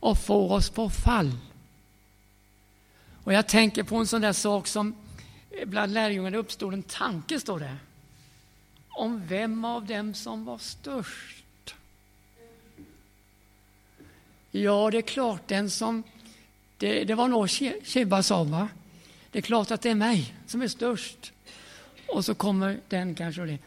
och 0.00 0.18
få 0.18 0.52
oss 0.52 0.70
på 0.70 0.90
fall. 0.90 1.32
Och 3.28 3.34
jag 3.34 3.46
tänker 3.46 3.82
på 3.82 3.96
en 3.96 4.06
sån 4.06 4.20
där 4.20 4.32
sak 4.32 4.66
som 4.66 4.94
eh, 5.50 5.68
bland 5.68 5.92
lärjungarna 5.92 6.36
uppstod 6.36 6.74
en 6.74 6.82
tanke, 6.82 7.40
står 7.40 7.58
det, 7.58 7.76
om 8.88 9.26
vem 9.26 9.64
av 9.64 9.86
dem 9.86 10.14
som 10.14 10.44
var 10.44 10.58
störst. 10.58 11.74
Ja, 14.50 14.90
det 14.90 14.98
är 14.98 15.02
klart, 15.02 15.48
den 15.48 15.70
som... 15.70 16.02
Det, 16.76 17.04
det 17.04 17.14
var 17.14 17.28
nog 17.28 17.50
Sheba 17.84 18.22
sa, 18.22 18.44
va? 18.44 18.68
Det 19.30 19.38
är 19.38 19.42
klart 19.42 19.70
att 19.70 19.80
det 19.80 19.90
är 19.90 19.94
mig 19.94 20.34
som 20.46 20.62
är 20.62 20.68
störst. 20.68 21.32
Och 22.06 22.24
så 22.24 22.34
kommer 22.34 22.80
den 22.88 23.14
kanske 23.14 23.40
och 23.40 23.46
det. 23.46 23.58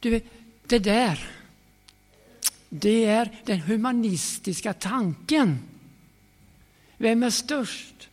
Du 0.00 0.20
det 0.66 0.78
där, 0.78 1.28
det 2.68 3.04
är 3.04 3.40
den 3.44 3.60
humanistiska 3.60 4.72
tanken. 4.72 5.58
Vem 6.96 7.22
är 7.22 7.30
störst? 7.30 8.08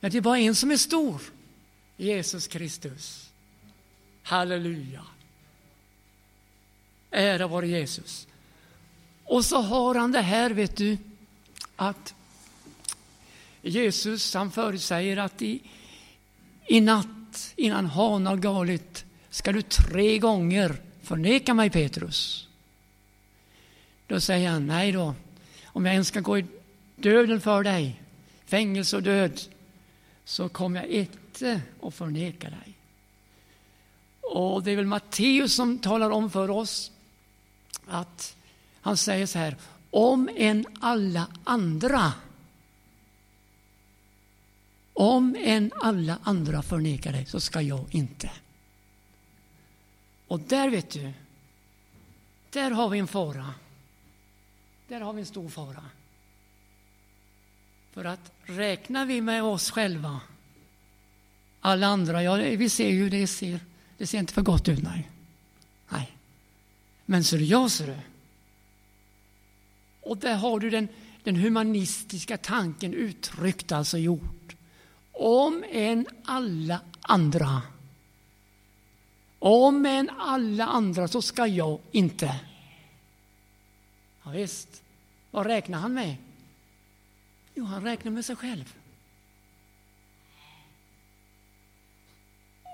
Ja, 0.00 0.08
det 0.08 0.16
är 0.16 0.20
bara 0.22 0.38
en 0.38 0.54
som 0.54 0.70
är 0.70 0.76
stor. 0.76 1.20
Jesus 1.96 2.46
Kristus. 2.46 3.30
Halleluja. 4.22 5.04
Ära 7.10 7.46
vare 7.46 7.68
Jesus. 7.68 8.26
Och 9.24 9.44
så 9.44 9.60
har 9.60 9.94
han 9.94 10.12
det 10.12 10.20
här, 10.20 10.50
vet 10.50 10.76
du, 10.76 10.98
att 11.76 12.14
Jesus 13.62 14.34
han 14.34 14.50
förutsäger 14.50 15.16
att 15.16 15.42
i, 15.42 15.60
i 16.66 16.80
natt 16.80 17.52
innan 17.56 17.86
hanar 17.86 18.36
galet 18.36 19.04
ska 19.30 19.52
du 19.52 19.62
tre 19.62 20.18
gånger 20.18 20.76
förneka 21.02 21.54
mig 21.54 21.70
Petrus. 21.70 22.48
Då 24.06 24.20
säger 24.20 24.50
han, 24.50 24.66
nej 24.66 24.92
då, 24.92 25.14
om 25.64 25.86
jag 25.86 25.92
ens 25.92 26.08
ska 26.08 26.20
gå 26.20 26.38
i 26.38 26.46
döden 26.96 27.40
för 27.40 27.62
dig, 27.62 28.02
fängelse 28.46 28.96
och 28.96 29.02
död, 29.02 29.40
så 30.28 30.48
kommer 30.48 30.80
jag 30.80 30.90
inte 30.90 31.62
att 31.82 31.94
förneka 31.94 32.50
dig. 32.50 32.74
Och 34.20 34.62
det 34.62 34.70
är 34.70 34.76
väl 34.76 34.86
Matteus 34.86 35.54
som 35.54 35.78
talar 35.78 36.10
om 36.10 36.30
för 36.30 36.50
oss 36.50 36.92
att 37.86 38.36
han 38.80 38.96
säger 38.96 39.26
så 39.26 39.38
här, 39.38 39.56
om 39.90 40.28
en 40.36 40.66
alla 40.80 41.26
andra 41.44 42.12
om 44.92 45.36
en 45.38 45.72
alla 45.80 46.18
andra 46.22 46.62
förnekar 46.62 47.12
dig 47.12 47.26
så 47.26 47.40
ska 47.40 47.60
jag 47.60 47.84
inte. 47.90 48.30
Och 50.26 50.40
där 50.40 50.70
vet 50.70 50.90
du, 50.90 51.12
där 52.50 52.70
har 52.70 52.88
vi 52.88 52.98
en 52.98 53.08
fara. 53.08 53.54
där 54.88 55.00
har 55.00 55.12
vi 55.12 55.20
en 55.20 55.26
stor 55.26 55.48
fara. 55.48 55.84
För 57.92 58.04
att 58.04 58.32
räknar 58.42 59.06
vi 59.06 59.20
med 59.20 59.42
oss 59.42 59.70
själva, 59.70 60.20
alla 61.60 61.86
andra, 61.86 62.22
ja, 62.22 62.34
vi 62.34 62.68
ser 62.68 62.90
ju 62.90 63.08
det 63.08 63.26
ser, 63.26 63.60
det 63.98 64.06
ser 64.06 64.18
inte 64.18 64.32
för 64.32 64.42
gott 64.42 64.68
ut, 64.68 64.82
nej. 64.82 65.10
Nej. 65.88 66.12
Men 67.04 67.24
så 67.24 67.36
är 67.36 67.40
det 67.40 67.46
jag, 67.46 67.70
ser 67.70 67.86
du. 67.86 67.96
Och 70.00 70.16
där 70.16 70.34
har 70.36 70.60
du 70.60 70.70
den, 70.70 70.88
den 71.24 71.36
humanistiska 71.36 72.36
tanken 72.36 72.94
uttryckt, 72.94 73.72
alltså 73.72 73.98
gjort. 73.98 74.56
Om 75.12 75.64
en 75.70 76.06
alla 76.24 76.80
andra. 77.00 77.62
Om 79.38 79.86
en 79.86 80.10
alla 80.10 80.66
andra 80.66 81.08
så 81.08 81.22
ska 81.22 81.46
jag 81.46 81.78
inte. 81.92 82.40
Ja, 84.24 84.30
visst. 84.30 84.82
Vad 85.30 85.46
räknar 85.46 85.78
han 85.78 85.94
med? 85.94 86.16
Jo, 87.58 87.64
han 87.64 87.84
räknar 87.84 88.12
med 88.12 88.24
sig 88.24 88.36
själv. 88.36 88.74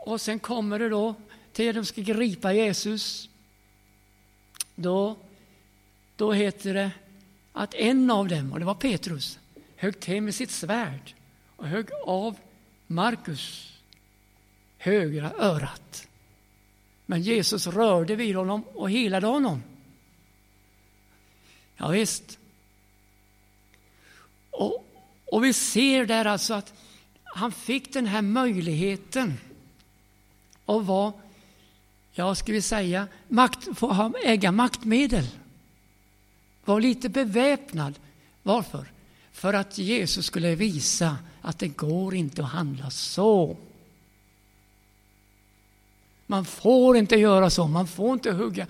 Och 0.07 0.21
sen 0.21 0.39
kommer 0.39 0.79
det 0.79 0.89
då 0.89 1.15
till 1.53 1.75
de 1.75 1.85
ska 1.85 2.01
gripa 2.01 2.53
Jesus. 2.53 3.29
Då, 4.75 5.17
då 6.17 6.33
heter 6.33 6.75
det 6.75 6.91
att 7.53 7.75
en 7.75 8.11
av 8.11 8.29
dem, 8.29 8.53
och 8.53 8.59
det 8.59 8.65
var 8.65 8.75
Petrus, 8.75 9.39
högg 9.77 10.01
till 10.01 10.23
med 10.23 10.35
sitt 10.35 10.51
svärd 10.51 11.15
och 11.57 11.67
högg 11.67 11.89
av 12.07 12.39
Markus 12.87 13.73
högra 14.79 15.33
örat. 15.33 16.09
Men 17.07 17.23
Jesus 17.23 17.67
rörde 17.67 18.17
vid 18.17 18.37
honom 18.37 18.63
och 18.63 18.91
helade 18.91 19.27
honom. 19.27 19.63
Ja, 21.77 21.89
visst. 21.89 22.39
Och, 24.55 24.87
och 25.27 25.45
vi 25.45 25.53
ser 25.53 26.07
där 26.07 26.25
alltså 26.25 26.55
att 26.55 26.73
han 27.25 27.53
fick 27.53 27.93
den 27.93 28.07
här 28.07 28.23
möjligheten 28.23 29.35
att 30.67 30.85
vara, 30.85 31.13
ja, 32.13 32.35
ska 32.35 32.53
vi 32.53 32.63
säga, 32.63 33.09
makt, 33.29 33.69
få 33.79 34.13
äga 34.25 34.53
maktmedel. 34.53 35.27
Var 36.65 36.81
lite 36.81 37.09
beväpnad. 37.09 37.95
Varför? 38.43 38.93
För 39.33 39.55
att 39.55 39.79
Jesus 39.79 40.27
skulle 40.27 40.55
visa 40.55 41.17
att 41.41 41.59
det 41.59 41.69
går 41.69 42.15
inte 42.15 42.43
att 42.43 42.51
handla 42.51 42.91
så. 42.91 43.57
Man 46.27 46.45
får 46.45 46.97
inte 46.97 47.17
göra 47.17 47.51
så, 47.51 47.67
man 47.67 47.87
får 47.87 48.13
inte 48.13 48.33
hugga 48.33 48.67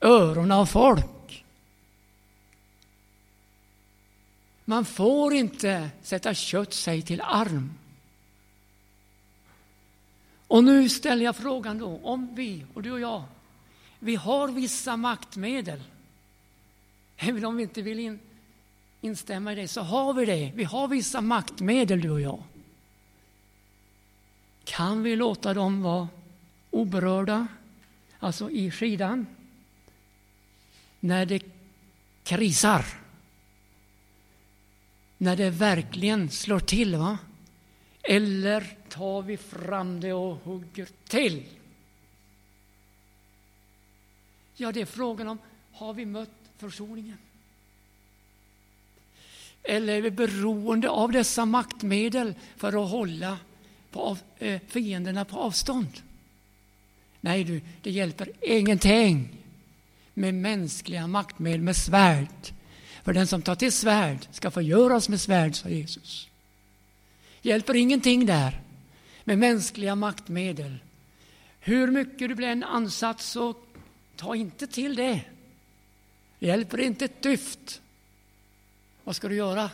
öronen 0.00 0.52
av 0.52 0.66
folk. 0.66 1.04
Man 4.68 4.84
får 4.84 5.34
inte 5.34 5.90
sätta 6.02 6.34
kött 6.34 6.72
sig 6.72 7.02
till 7.02 7.20
arm. 7.20 7.74
Och 10.46 10.64
nu 10.64 10.88
ställer 10.88 11.24
jag 11.24 11.36
frågan 11.36 11.78
då, 11.78 12.00
om 12.02 12.34
vi, 12.34 12.64
och 12.74 12.82
du 12.82 12.92
och 12.92 13.00
jag, 13.00 13.24
vi 13.98 14.16
har 14.16 14.48
vissa 14.48 14.96
maktmedel. 14.96 15.82
Även 17.16 17.44
om 17.44 17.56
vi 17.56 17.62
inte 17.62 17.82
vill 17.82 17.98
in, 17.98 18.18
instämma 19.00 19.52
i 19.52 19.54
det, 19.54 19.68
så 19.68 19.80
har 19.80 20.14
vi 20.14 20.24
det. 20.24 20.52
Vi 20.54 20.64
har 20.64 20.88
vissa 20.88 21.20
maktmedel, 21.20 22.00
du 22.00 22.10
och 22.10 22.20
jag. 22.20 22.42
Kan 24.64 25.02
vi 25.02 25.16
låta 25.16 25.54
dem 25.54 25.82
vara 25.82 26.08
oberörda, 26.70 27.46
alltså 28.18 28.50
i 28.50 28.70
skidan, 28.70 29.26
när 31.00 31.26
det 31.26 31.42
krisar? 32.24 33.07
När 35.18 35.36
det 35.36 35.50
verkligen 35.50 36.30
slår 36.30 36.60
till, 36.60 36.96
va? 36.96 37.18
Eller 38.02 38.76
tar 38.88 39.22
vi 39.22 39.36
fram 39.36 40.00
det 40.00 40.12
och 40.12 40.36
hugger 40.44 40.88
till? 41.08 41.44
Ja, 44.56 44.72
det 44.72 44.80
är 44.80 44.86
frågan 44.86 45.28
om, 45.28 45.38
har 45.72 45.94
vi 45.94 46.06
mött 46.06 46.30
försoningen? 46.58 47.18
Eller 49.62 49.92
är 49.92 50.00
vi 50.00 50.10
beroende 50.10 50.88
av 50.88 51.12
dessa 51.12 51.44
maktmedel 51.44 52.34
för 52.56 52.84
att 52.84 52.90
hålla 52.90 53.38
på 53.90 54.16
eh, 54.38 54.60
fienderna 54.68 55.24
på 55.24 55.36
avstånd? 55.36 56.00
Nej, 57.20 57.44
du, 57.44 57.60
det 57.82 57.90
hjälper 57.90 58.32
ingenting 58.42 59.38
med 60.14 60.34
mänskliga 60.34 61.06
maktmedel, 61.06 61.60
med 61.60 61.76
svärd. 61.76 62.52
För 63.04 63.12
den 63.12 63.26
som 63.26 63.42
tar 63.42 63.54
till 63.54 63.72
svärd 63.72 64.28
ska 64.30 64.50
förgöras 64.50 65.08
med 65.08 65.20
svärd, 65.20 65.54
sa 65.54 65.68
Jesus. 65.68 66.28
Hjälper 67.42 67.76
ingenting 67.76 68.26
där 68.26 68.60
med 69.24 69.38
mänskliga 69.38 69.94
maktmedel. 69.94 70.78
Hur 71.60 71.90
mycket 71.90 72.28
du 72.28 72.34
blir 72.34 72.48
en 72.48 72.64
ansatt 72.64 73.20
så 73.20 73.54
ta 74.16 74.34
inte 74.34 74.66
till 74.66 74.96
det. 74.96 75.20
Det 76.38 76.46
hjälper 76.46 76.80
inte 76.80 77.04
ett 77.04 77.22
dyft. 77.22 77.80
Vad 79.04 79.16
ska 79.16 79.28
du 79.28 79.34
göra? 79.34 79.70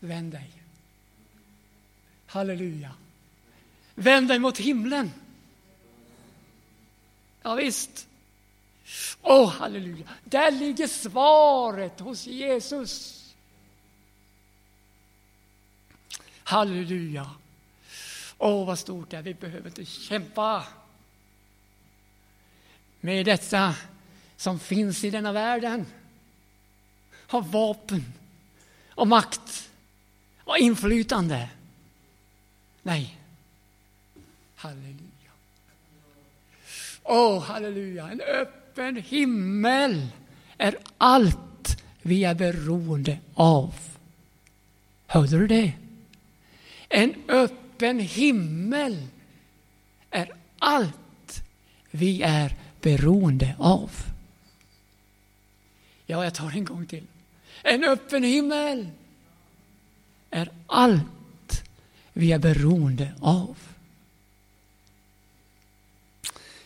Vänd 0.00 0.32
dig. 0.32 0.50
Halleluja. 2.26 2.90
Vänd 3.94 4.28
dig 4.28 4.38
mot 4.38 4.58
himlen. 4.58 5.10
Ja, 7.42 7.54
visst. 7.54 8.08
Åh, 9.22 9.44
oh, 9.44 9.50
halleluja. 9.50 10.06
Där 10.24 10.50
ligger 10.50 10.86
svaret 10.86 12.00
hos 12.00 12.26
Jesus. 12.26 13.20
Halleluja. 16.44 17.30
Åh, 18.38 18.62
oh, 18.62 18.66
vad 18.66 18.78
stort 18.78 19.10
det 19.10 19.16
är. 19.16 19.22
Vi 19.22 19.34
behöver 19.34 19.66
inte 19.66 19.84
kämpa 19.84 20.66
med 23.00 23.26
detta 23.26 23.74
som 24.36 24.60
finns 24.60 25.04
i 25.04 25.10
denna 25.10 25.32
världen. 25.32 25.86
Av 27.28 27.50
vapen 27.50 28.12
och 28.88 29.06
makt 29.08 29.70
och 30.44 30.58
inflytande. 30.58 31.48
Nej. 32.82 33.20
Halleluja. 34.56 34.98
Åh, 37.02 37.38
oh, 37.38 37.42
halleluja. 37.42 38.08
En 38.08 38.20
öppen 38.20 38.63
öppen 38.74 38.96
himmel 38.96 40.06
är 40.58 40.78
allt 40.98 41.82
vi 42.02 42.24
är 42.24 42.34
beroende 42.34 43.18
av. 43.34 43.74
Hörde 45.06 45.38
du 45.38 45.46
det? 45.46 45.72
En 46.88 47.14
öppen 47.28 48.00
himmel 48.00 49.06
är 50.10 50.32
allt 50.58 51.42
vi 51.90 52.22
är 52.22 52.56
beroende 52.80 53.54
av. 53.58 53.90
Ja, 56.06 56.24
jag 56.24 56.34
tar 56.34 56.50
en 56.50 56.64
gång 56.64 56.86
till. 56.86 57.06
En 57.62 57.84
öppen 57.84 58.22
himmel 58.22 58.88
är 60.30 60.50
allt 60.66 61.64
vi 62.12 62.32
är 62.32 62.38
beroende 62.38 63.14
av. 63.20 63.56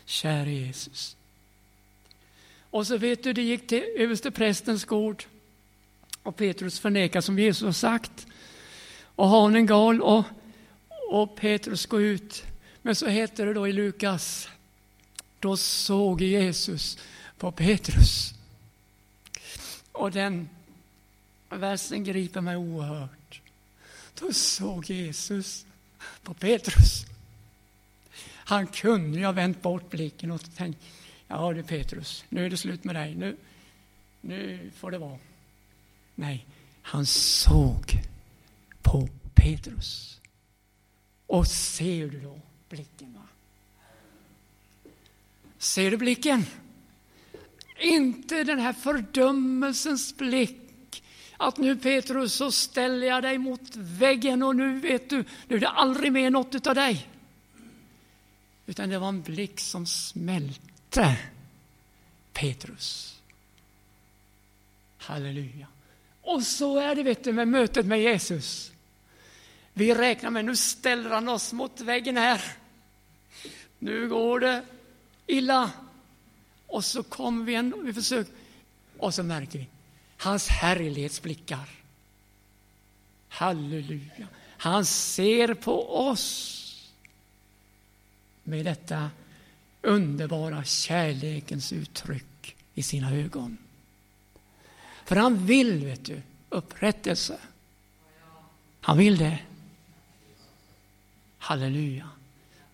Käre 0.05 0.51
Jesus. 0.51 1.18
Och 2.69 2.87
så 2.87 2.97
vet 2.97 3.23
du, 3.23 3.33
det 3.33 3.41
gick 3.41 3.67
till 3.67 3.83
översteprästens 3.97 4.85
gård 4.85 5.23
och 6.23 6.35
Petrus 6.35 6.79
förnekar 6.79 7.21
som 7.21 7.39
Jesus 7.39 7.63
har 7.63 7.71
sagt. 7.71 8.27
Och 9.15 9.27
hanen 9.27 9.65
gal 9.65 10.01
och, 10.01 10.23
och 11.09 11.35
Petrus 11.35 11.85
går 11.85 12.01
ut. 12.01 12.43
Men 12.81 12.95
så 12.95 13.07
heter 13.07 13.45
det 13.45 13.53
då 13.53 13.67
i 13.67 13.73
Lukas, 13.73 14.49
då 15.39 15.57
såg 15.57 16.21
Jesus 16.21 16.97
på 17.37 17.51
Petrus. 17.51 18.33
Och 19.91 20.11
den 20.11 20.49
versen 21.49 22.03
griper 22.03 22.41
mig 22.41 22.55
oerhört. 22.55 23.41
Då 24.19 24.33
såg 24.33 24.89
Jesus 24.89 25.65
på 26.23 26.33
Petrus. 26.33 27.05
Han 28.49 28.67
kunde 28.67 29.19
ju 29.19 29.25
ha 29.25 29.31
vänt 29.31 29.61
bort 29.61 29.89
blicken 29.89 30.31
och 30.31 30.55
tänkt, 30.55 30.79
ja 31.29 31.53
du 31.53 31.63
Petrus, 31.63 32.25
nu 32.29 32.45
är 32.45 32.49
det 32.49 32.57
slut 32.57 32.83
med 32.83 32.95
dig, 32.95 33.15
nu, 33.15 33.37
nu 34.21 34.71
får 34.75 34.91
det 34.91 34.97
vara. 34.97 35.17
Nej, 36.15 36.45
han 36.81 37.05
såg 37.05 38.01
på 38.81 39.09
Petrus. 39.33 40.19
Och 41.27 41.47
ser 41.47 42.07
du 42.07 42.19
då 42.19 42.39
blicken? 42.69 43.13
Va? 43.13 43.27
Ser 45.57 45.91
du 45.91 45.97
blicken? 45.97 46.45
Inte 47.79 48.43
den 48.43 48.59
här 48.59 48.73
fördömelsens 48.73 50.17
blick. 50.17 51.03
Att 51.37 51.57
nu 51.57 51.75
Petrus 51.75 52.33
så 52.33 52.51
ställer 52.51 53.07
jag 53.07 53.23
dig 53.23 53.37
mot 53.37 53.75
väggen 53.75 54.43
och 54.43 54.55
nu 54.55 54.79
vet 54.79 55.09
du, 55.09 55.23
nu 55.47 55.55
är 55.55 55.59
det 55.59 55.69
aldrig 55.69 56.11
mer 56.11 56.29
något 56.29 56.67
av 56.67 56.75
dig. 56.75 57.07
Utan 58.65 58.89
det 58.89 58.99
var 58.99 59.09
en 59.09 59.21
blick 59.21 59.59
som 59.59 59.85
smälte 59.85 60.68
Petrus. 62.33 63.19
Halleluja. 64.97 65.67
Och 66.21 66.43
så 66.43 66.77
är 66.77 66.95
det 66.95 67.03
vet 67.03 67.23
du, 67.23 67.33
med 67.33 67.47
mötet 67.47 67.85
med 67.85 68.01
Jesus. 68.01 68.71
Vi 69.73 69.95
räknar 69.95 70.29
med 70.29 70.45
nu 70.45 70.55
ställer 70.55 71.09
han 71.09 71.29
oss 71.29 71.53
mot 71.53 71.81
väggen 71.81 72.17
här. 72.17 72.41
Nu 73.79 74.09
går 74.09 74.39
det 74.39 74.65
illa. 75.27 75.71
Och 76.67 76.85
så 76.85 77.03
kommer 77.03 77.45
vi 77.45 77.55
ändå, 77.55 77.81
vi 77.81 77.93
försöker. 77.93 78.33
Och 78.97 79.13
så 79.13 79.23
märker 79.23 79.59
vi 79.59 79.67
hans 80.17 80.47
härlighetsblickar. 80.47 81.69
Halleluja. 83.29 84.27
Han 84.57 84.85
ser 84.85 85.53
på 85.53 86.07
oss 86.09 86.65
med 88.43 88.65
detta 88.65 89.09
underbara 89.81 90.63
kärlekens 90.63 91.73
uttryck 91.73 92.55
i 92.73 92.83
sina 92.83 93.11
ögon. 93.11 93.57
För 95.05 95.15
han 95.15 95.45
vill, 95.45 95.85
vet 95.85 96.05
du, 96.05 96.21
upprättelse. 96.49 97.39
Han 98.81 98.97
vill 98.97 99.17
det. 99.17 99.39
Halleluja. 101.37 102.09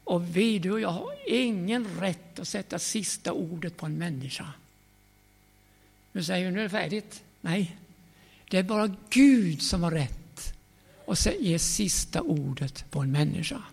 Och 0.03 0.37
vi, 0.37 0.59
du 0.59 0.71
och 0.71 0.79
jag, 0.79 0.89
har 0.89 1.15
ingen 1.27 1.99
rätt 1.99 2.39
att 2.39 2.47
sätta 2.47 2.79
sista 2.79 3.33
ordet 3.33 3.77
på 3.77 3.85
en 3.85 3.97
människa. 3.97 4.53
Nu 6.11 6.23
säger 6.23 6.45
du, 6.45 6.51
nu 6.51 6.59
är 6.59 6.63
det 6.63 6.69
färdigt. 6.69 7.23
Nej, 7.41 7.77
det 8.49 8.57
är 8.57 8.63
bara 8.63 8.95
Gud 9.09 9.61
som 9.61 9.83
har 9.83 9.91
rätt 9.91 10.53
att 11.07 11.25
ge 11.39 11.59
sista 11.59 12.21
ordet 12.21 12.91
på 12.91 12.99
en 12.99 13.11
människa. 13.11 13.63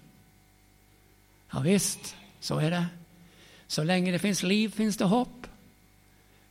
Ja, 1.51 1.61
visst, 1.61 2.17
så 2.41 2.59
är 2.59 2.71
det. 2.71 2.87
Så 3.73 3.85
länge 3.85 4.13
det 4.13 4.19
finns 4.19 4.43
liv 4.43 4.69
finns 4.69 4.97
det 4.97 5.05
hopp. 5.05 5.47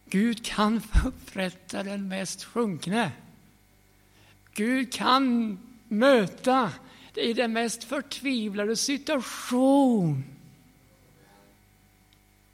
Gud 0.06 0.46
kan 0.46 0.82
upprätta 1.06 1.84
den 1.84 2.08
mest 2.08 2.44
sjunkne. 2.44 3.12
Gud 4.54 4.94
kan 4.94 5.58
möta 5.88 6.72
i 7.16 7.34
den 7.34 7.54
mest 7.54 7.84
förtvivlade 7.84 8.76
situation. 8.76 10.24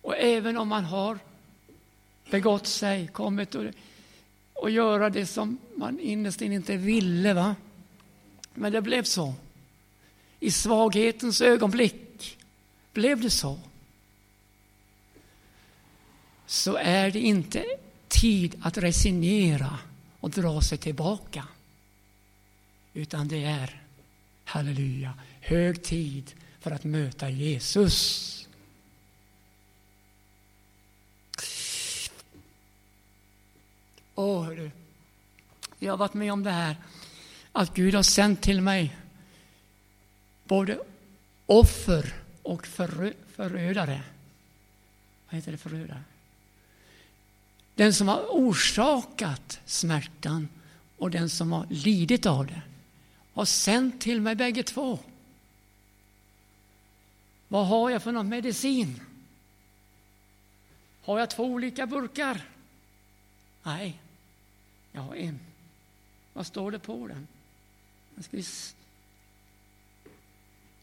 Och 0.01 0.17
även 0.17 0.57
om 0.57 0.67
man 0.67 0.85
har 0.85 1.19
begått 2.29 2.67
sig, 2.67 3.07
kommit 3.07 3.55
och, 3.55 3.65
och 4.53 4.69
göra 4.69 5.09
det 5.09 5.25
som 5.25 5.57
man 5.75 5.99
innerst 5.99 6.41
inne 6.41 6.55
inte 6.55 6.77
ville. 6.77 7.33
Va? 7.33 7.55
Men 8.53 8.71
det 8.71 8.81
blev 8.81 9.03
så. 9.03 9.33
I 10.39 10.51
svaghetens 10.51 11.41
ögonblick 11.41 12.37
blev 12.93 13.21
det 13.21 13.29
så. 13.29 13.59
Så 16.47 16.75
är 16.75 17.11
det 17.11 17.19
inte 17.19 17.65
tid 18.07 18.55
att 18.61 18.77
resignera 18.77 19.79
och 20.19 20.29
dra 20.29 20.61
sig 20.61 20.77
tillbaka. 20.77 21.47
Utan 22.93 23.27
det 23.27 23.43
är, 23.43 23.81
halleluja, 24.43 25.13
hög 25.41 25.83
tid 25.83 26.33
för 26.59 26.71
att 26.71 26.83
möta 26.83 27.29
Jesus. 27.29 28.47
Åh, 34.15 34.45
hörru. 34.45 34.71
Jag 35.79 35.93
har 35.93 35.97
varit 35.97 36.13
med 36.13 36.33
om 36.33 36.43
det 36.43 36.51
här 36.51 36.75
att 37.51 37.73
Gud 37.73 37.95
har 37.95 38.03
sänt 38.03 38.41
till 38.41 38.61
mig 38.61 38.97
både 40.43 40.79
offer 41.45 42.13
och 42.43 42.67
förö 42.67 43.13
förödare. 43.35 44.01
Vad 45.29 45.35
heter 45.35 45.51
det, 45.51 45.57
förödare? 45.57 46.03
Den 47.77 47.93
som 47.93 48.07
har 48.07 48.25
orsakat 48.29 49.59
smärtan 49.65 50.49
och 50.97 51.11
den 51.11 51.29
som 51.29 51.51
har 51.51 51.67
lidit 51.69 52.25
av 52.25 52.47
det 52.47 52.61
har 53.33 53.45
sänt 53.45 54.01
till 54.01 54.21
mig 54.21 54.35
bägge 54.35 54.63
två. 54.63 54.99
Vad 57.47 57.67
har 57.67 57.89
jag 57.89 58.03
för 58.03 58.11
någon 58.11 58.29
medicin? 58.29 59.01
Har 61.03 61.19
jag 61.19 61.29
två 61.29 61.43
olika 61.43 61.87
burkar? 61.87 62.41
Nej, 63.63 63.99
jag 64.91 65.01
har 65.01 65.15
en. 65.15 65.39
Vad 66.33 66.47
står 66.47 66.71
det 66.71 66.79
på 66.79 67.07
den? 67.07 67.27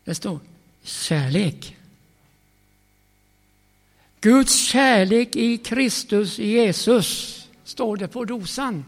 Det 0.04 0.14
står 0.14 0.40
kärlek. 0.82 1.76
Guds 4.24 4.54
kärlek 4.54 5.36
i 5.36 5.58
Kristus 5.58 6.38
Jesus, 6.38 7.40
står 7.64 7.96
det 7.96 8.08
på 8.08 8.24
dosan. 8.24 8.84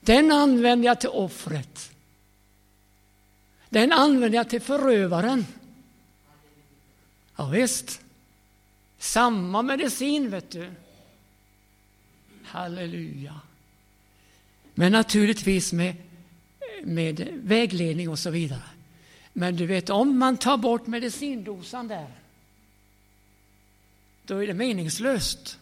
Den 0.00 0.32
använder 0.32 0.86
jag 0.86 1.00
till 1.00 1.08
offret. 1.08 1.90
Den 3.68 3.92
använder 3.92 4.38
jag 4.38 4.50
till 4.50 4.60
förövaren. 4.60 5.46
Ja, 7.36 7.48
visst. 7.48 8.00
Samma 8.98 9.62
medicin, 9.62 10.30
vet 10.30 10.50
du. 10.50 10.70
Halleluja. 12.44 13.40
Men 14.74 14.92
naturligtvis 14.92 15.72
med, 15.72 15.96
med 16.82 17.28
vägledning 17.32 18.08
och 18.08 18.18
så 18.18 18.30
vidare. 18.30 18.62
Men 19.32 19.56
du 19.56 19.66
vet, 19.66 19.90
om 19.90 20.18
man 20.18 20.36
tar 20.36 20.56
bort 20.56 20.86
medicindosan 20.86 21.88
där, 21.88 22.08
då 24.28 24.42
är 24.42 24.46
det 24.46 24.54
meningslöst. 24.54 25.58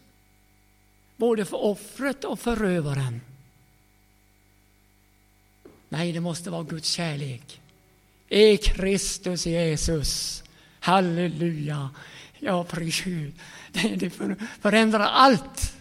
Både 1.16 1.44
för 1.44 1.64
offret 1.64 2.24
och 2.24 2.40
förövaren. 2.40 3.20
Nej, 5.88 6.12
det 6.12 6.20
måste 6.20 6.50
vara 6.50 6.62
Guds 6.62 6.88
kärlek. 6.88 7.60
I 8.28 8.56
Kristus 8.56 9.46
Jesus. 9.46 10.42
Halleluja. 10.80 11.90
Ja, 12.38 12.64
precis. 12.64 13.34
Det 13.72 14.10
förändrar 14.60 15.00
allt. 15.00 15.74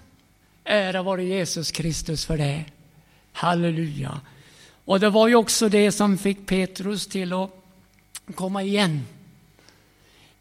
Ära 0.64 1.04
vare 1.04 1.24
Jesus 1.24 1.72
Kristus 1.72 2.26
för 2.26 2.38
det. 2.38 2.66
Halleluja. 3.32 4.22
Och 4.86 5.00
det 5.00 5.10
var 5.10 5.28
ju 5.28 5.36
också 5.36 5.70
det 5.70 5.92
som 5.92 6.18
fick 6.18 6.46
Petrus 6.46 7.08
till 7.08 7.34
att 7.34 7.52
komma 8.36 8.64
igen. 8.64 9.04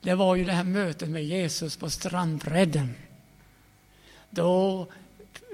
Det 0.04 0.14
var 0.14 0.36
ju 0.36 0.44
det 0.44 0.52
här 0.52 0.64
mötet 0.64 1.08
med 1.08 1.24
Jesus 1.24 1.76
på 1.76 1.90
strandbredden. 1.90 2.94
Då 4.30 4.86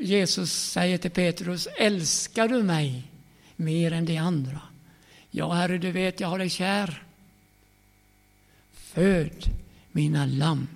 Jesus 0.00 0.52
säger 0.52 0.98
till 0.98 1.10
Petrus, 1.10 1.68
älskar 1.78 2.48
du 2.48 2.62
mig 2.62 3.02
mer 3.56 3.92
än 3.92 4.04
de 4.04 4.16
andra? 4.16 4.60
Ja, 5.30 5.52
Herre, 5.52 5.78
du 5.78 5.90
vet, 5.90 6.20
jag 6.20 6.28
har 6.28 6.38
dig 6.38 6.50
kär. 6.50 7.02
Föd 8.72 9.44
mina 9.92 10.26
lamm. 10.26 10.68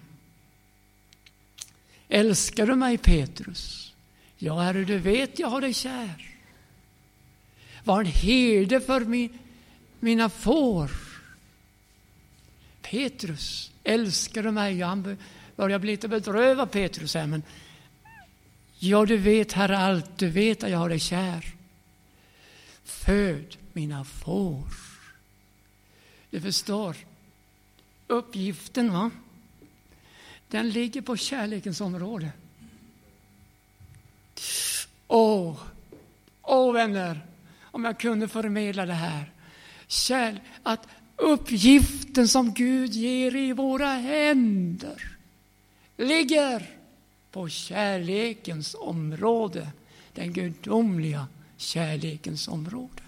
Älskar 2.08 2.66
du 2.66 2.74
mig, 2.74 2.98
Petrus? 2.98 3.94
Ja, 4.36 4.60
Herre, 4.60 4.84
du 4.84 4.98
vet 4.98 5.38
jag 5.38 5.48
har 5.48 5.60
dig 5.60 5.74
kär. 5.74 6.36
Var 7.84 8.00
en 8.00 8.06
herde 8.06 8.80
för 8.80 9.00
min, 9.00 9.38
mina 10.00 10.28
får. 10.28 11.03
Petrus, 12.90 13.72
älskar 13.84 14.42
du 14.42 14.50
mig? 14.50 14.82
och 14.84 14.88
han 14.88 15.16
börjar 15.56 15.78
bli 15.78 15.90
lite 15.90 16.08
bedrövad, 16.08 16.70
Petrus. 16.70 17.14
Här, 17.14 17.26
men, 17.26 17.42
ja, 18.78 19.06
du 19.06 19.16
vet, 19.16 19.52
Herre, 19.52 19.78
allt. 19.78 20.18
Du 20.18 20.28
vet 20.28 20.64
att 20.64 20.70
jag 20.70 20.78
har 20.78 20.88
dig 20.88 21.00
kär. 21.00 21.54
Föd 22.84 23.56
mina 23.72 24.04
får. 24.04 24.64
Du 26.30 26.40
förstår, 26.40 26.96
uppgiften, 28.06 28.92
va? 28.92 29.10
Den 30.48 30.70
ligger 30.70 31.00
på 31.00 31.16
kärlekens 31.16 31.80
område. 31.80 32.32
Åh, 35.06 35.62
åh 36.42 36.72
vänner, 36.72 37.20
om 37.62 37.84
jag 37.84 38.00
kunde 38.00 38.28
förmedla 38.28 38.86
det 38.86 38.92
här. 38.92 39.32
Kärl, 39.86 40.38
att 40.62 40.88
uppgiften 41.16 42.28
som 42.28 42.54
Gud 42.54 42.92
ger 42.92 43.36
i 43.36 43.52
våra 43.52 43.88
händer 43.88 45.16
ligger 45.96 46.70
på 47.30 47.48
kärlekens 47.48 48.74
område, 48.74 49.72
den 50.12 50.32
gudomliga 50.32 51.28
kärlekens 51.56 52.48
område. 52.48 53.02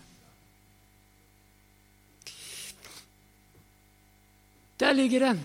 Där 4.76 4.94
ligger 4.94 5.20
den. 5.20 5.40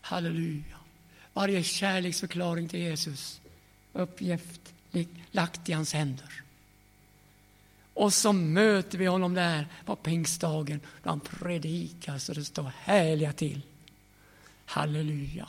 Halleluja. 0.00 0.76
Varje 1.32 1.62
kärleksförklaring 1.62 2.68
till 2.68 2.80
Jesus 2.80 3.40
uppgift 3.92 4.60
lagt 5.30 5.68
i 5.68 5.72
hans 5.72 5.92
händer. 5.92 6.45
Och 7.96 8.12
så 8.12 8.32
möter 8.32 8.98
vi 8.98 9.06
honom 9.06 9.34
där 9.34 9.66
på 9.84 9.96
pingstdagen 9.96 10.80
då 11.02 11.10
han 11.10 11.20
predikar 11.20 12.18
så 12.18 12.32
det 12.32 12.44
står 12.44 12.70
härliga 12.78 13.32
till. 13.32 13.60
Halleluja. 14.66 15.48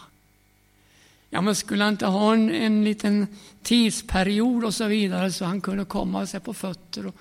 Ja, 1.29 1.41
men 1.41 1.55
skulle 1.55 1.83
han 1.83 1.93
inte 1.93 2.05
ha 2.05 2.33
en, 2.33 2.51
en 2.51 2.83
liten 2.83 3.27
tidsperiod 3.63 4.65
och 4.65 4.73
så 4.73 4.85
vidare 4.85 5.31
så 5.31 5.45
han 5.45 5.61
kunde 5.61 5.85
komma 5.85 6.25
sig 6.25 6.39
på 6.39 6.53
fötter 6.53 7.07
och 7.07 7.15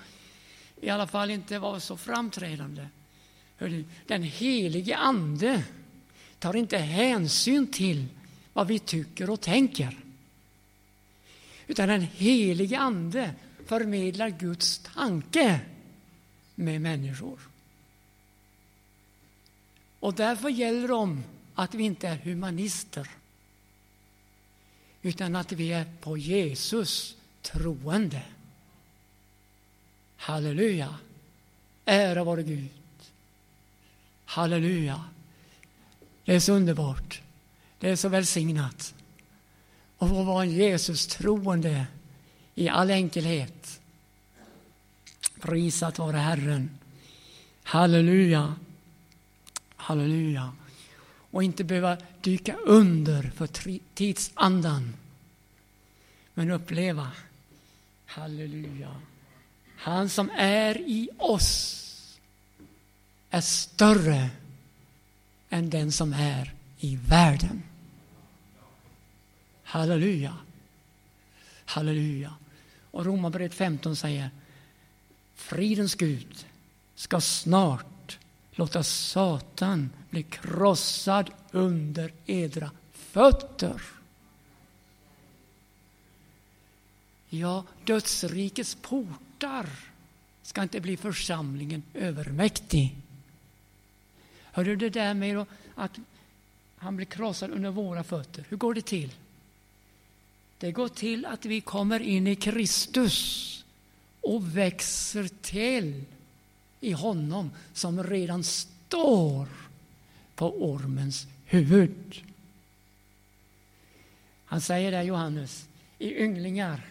i 0.81 0.89
alla 0.89 1.07
fall 1.07 1.31
inte 1.31 1.59
vara 1.59 1.79
så 1.79 1.97
framträdande? 1.97 2.87
Hörde, 3.57 3.83
den 4.07 4.23
helige 4.23 4.97
Ande 4.97 5.63
tar 6.39 6.55
inte 6.55 6.77
hänsyn 6.77 7.67
till 7.71 8.05
vad 8.53 8.67
vi 8.67 8.79
tycker 8.79 9.29
och 9.29 9.41
tänker. 9.41 9.97
Utan 11.67 11.89
den 11.89 12.01
helige 12.01 12.79
Ande 12.79 13.33
förmedlar 13.67 14.29
Guds 14.29 14.77
tanke 14.79 15.61
med 16.55 16.81
människor. 16.81 17.39
Och 19.99 20.13
därför 20.13 20.49
gäller 20.49 20.87
det 20.87 21.21
att 21.55 21.73
vi 21.73 21.83
inte 21.83 22.07
är 22.07 22.17
humanister 22.17 23.09
utan 25.01 25.35
att 25.35 25.51
vi 25.51 25.73
är 25.73 25.85
på 26.01 26.17
Jesus 26.17 27.17
troende. 27.41 28.21
Halleluja! 30.15 30.95
Ära 31.85 32.23
vare 32.23 32.43
Gud. 32.43 32.69
Halleluja! 34.25 35.03
Det 36.25 36.35
är 36.35 36.39
så 36.39 36.53
underbart. 36.53 37.21
Det 37.79 37.89
är 37.89 37.95
så 37.95 38.09
välsignat 38.09 38.93
att 39.97 40.09
få 40.09 40.23
vara 40.23 40.43
en 40.43 40.51
Jesus 40.51 41.07
troende 41.07 41.87
i 42.57 42.69
all 42.69 42.89
enkelhet. 42.91 43.79
Prisat 45.41 45.99
vare 45.99 46.17
Herren. 46.17 46.69
Halleluja. 47.63 48.55
Halleluja. 49.75 50.51
Och 51.31 51.43
inte 51.43 51.63
behöva 51.63 51.97
dyka 52.21 52.55
under 52.55 53.31
för 53.35 53.49
tidsandan. 53.93 54.93
Men 56.33 56.51
uppleva, 56.51 57.11
halleluja, 58.05 58.95
han 59.77 60.09
som 60.09 60.29
är 60.37 60.77
i 60.77 61.09
oss 61.17 62.19
är 63.29 63.41
större 63.41 64.29
än 65.49 65.69
den 65.69 65.91
som 65.91 66.13
är 66.13 66.53
i 66.79 66.95
världen. 66.95 67.63
Halleluja. 69.63 70.33
Halleluja. 71.65 72.33
Och 72.91 73.05
Romarbrevet 73.05 73.53
15 73.53 73.95
säger 73.95 74.29
Fridens 75.35 75.95
Gud 75.95 76.45
ska 76.95 77.21
snart 77.21 78.19
låta 78.51 78.83
Satan 78.83 79.89
bli 80.09 80.23
krossad 80.23 81.31
under 81.51 82.13
edra 82.25 82.71
fötter. 82.91 83.81
Ja, 87.29 87.63
dödsrikets 87.85 88.77
portar 88.81 89.69
ska 90.41 90.63
inte 90.63 90.79
bli 90.79 90.97
församlingen 90.97 91.83
övermäktig. 91.93 92.95
Hör 94.43 94.63
du 94.63 94.75
det 94.75 94.89
där 94.89 95.13
med 95.13 95.45
att 95.75 95.99
han 96.77 96.95
blir 96.95 97.05
krossad 97.05 97.51
under 97.51 97.69
våra 97.69 98.03
fötter? 98.03 98.45
Hur 98.49 98.57
går 98.57 98.73
det 98.73 98.85
till? 98.85 99.13
Det 100.57 100.71
går 100.71 100.87
till 100.87 101.25
att 101.25 101.45
vi 101.45 101.61
kommer 101.61 101.99
in 101.99 102.27
i 102.27 102.35
Kristus 102.35 103.65
och 104.21 104.57
växer 104.57 105.27
till 105.41 106.03
i 106.79 106.91
honom 106.91 107.51
som 107.73 108.03
redan 108.03 108.43
står 108.43 109.47
på 110.35 110.71
ormens 110.71 111.27
huvud. 111.45 112.23
Han 114.45 114.61
säger 114.61 114.91
där, 114.91 115.03
Johannes, 115.03 115.67
i 115.99 116.23
ynglingar, 116.23 116.85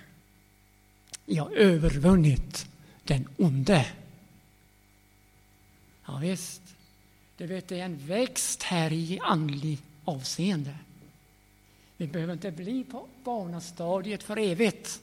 jag 1.26 1.44
har 1.44 1.52
övervunnit 1.56 2.66
den 3.04 3.28
onde. 3.36 3.86
Ja, 6.06 6.16
visst, 6.16 6.62
det 7.36 7.46
vet 7.46 7.68
det 7.68 7.80
är 7.80 7.84
en 7.84 8.06
växt 8.06 8.62
här 8.62 8.92
i 8.92 9.18
andlig 9.22 9.78
avseende. 10.04 10.78
Vi 11.96 12.06
behöver 12.06 12.32
inte 12.32 12.50
bli 12.50 12.84
på 12.84 13.08
barnastadiet 13.24 14.22
för 14.22 14.38
evigt. 14.38 15.02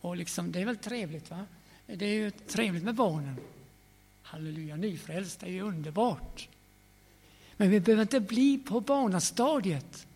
Och 0.00 0.16
liksom, 0.16 0.52
det 0.52 0.60
är 0.60 0.66
väl 0.66 0.76
trevligt, 0.76 1.30
va? 1.30 1.46
Det 1.86 2.04
är 2.04 2.14
ju 2.14 2.30
trevligt 2.30 2.84
med 2.84 2.94
barnen. 2.94 3.36
Halleluja, 4.22 4.76
nyfrälst 4.76 5.42
är 5.42 5.50
ju 5.50 5.60
underbart. 5.60 6.48
Men 7.56 7.70
vi 7.70 7.80
behöver 7.80 8.02
inte 8.02 8.20
bli 8.20 8.58
på 8.58 8.80
barnastadiet. 8.80 10.06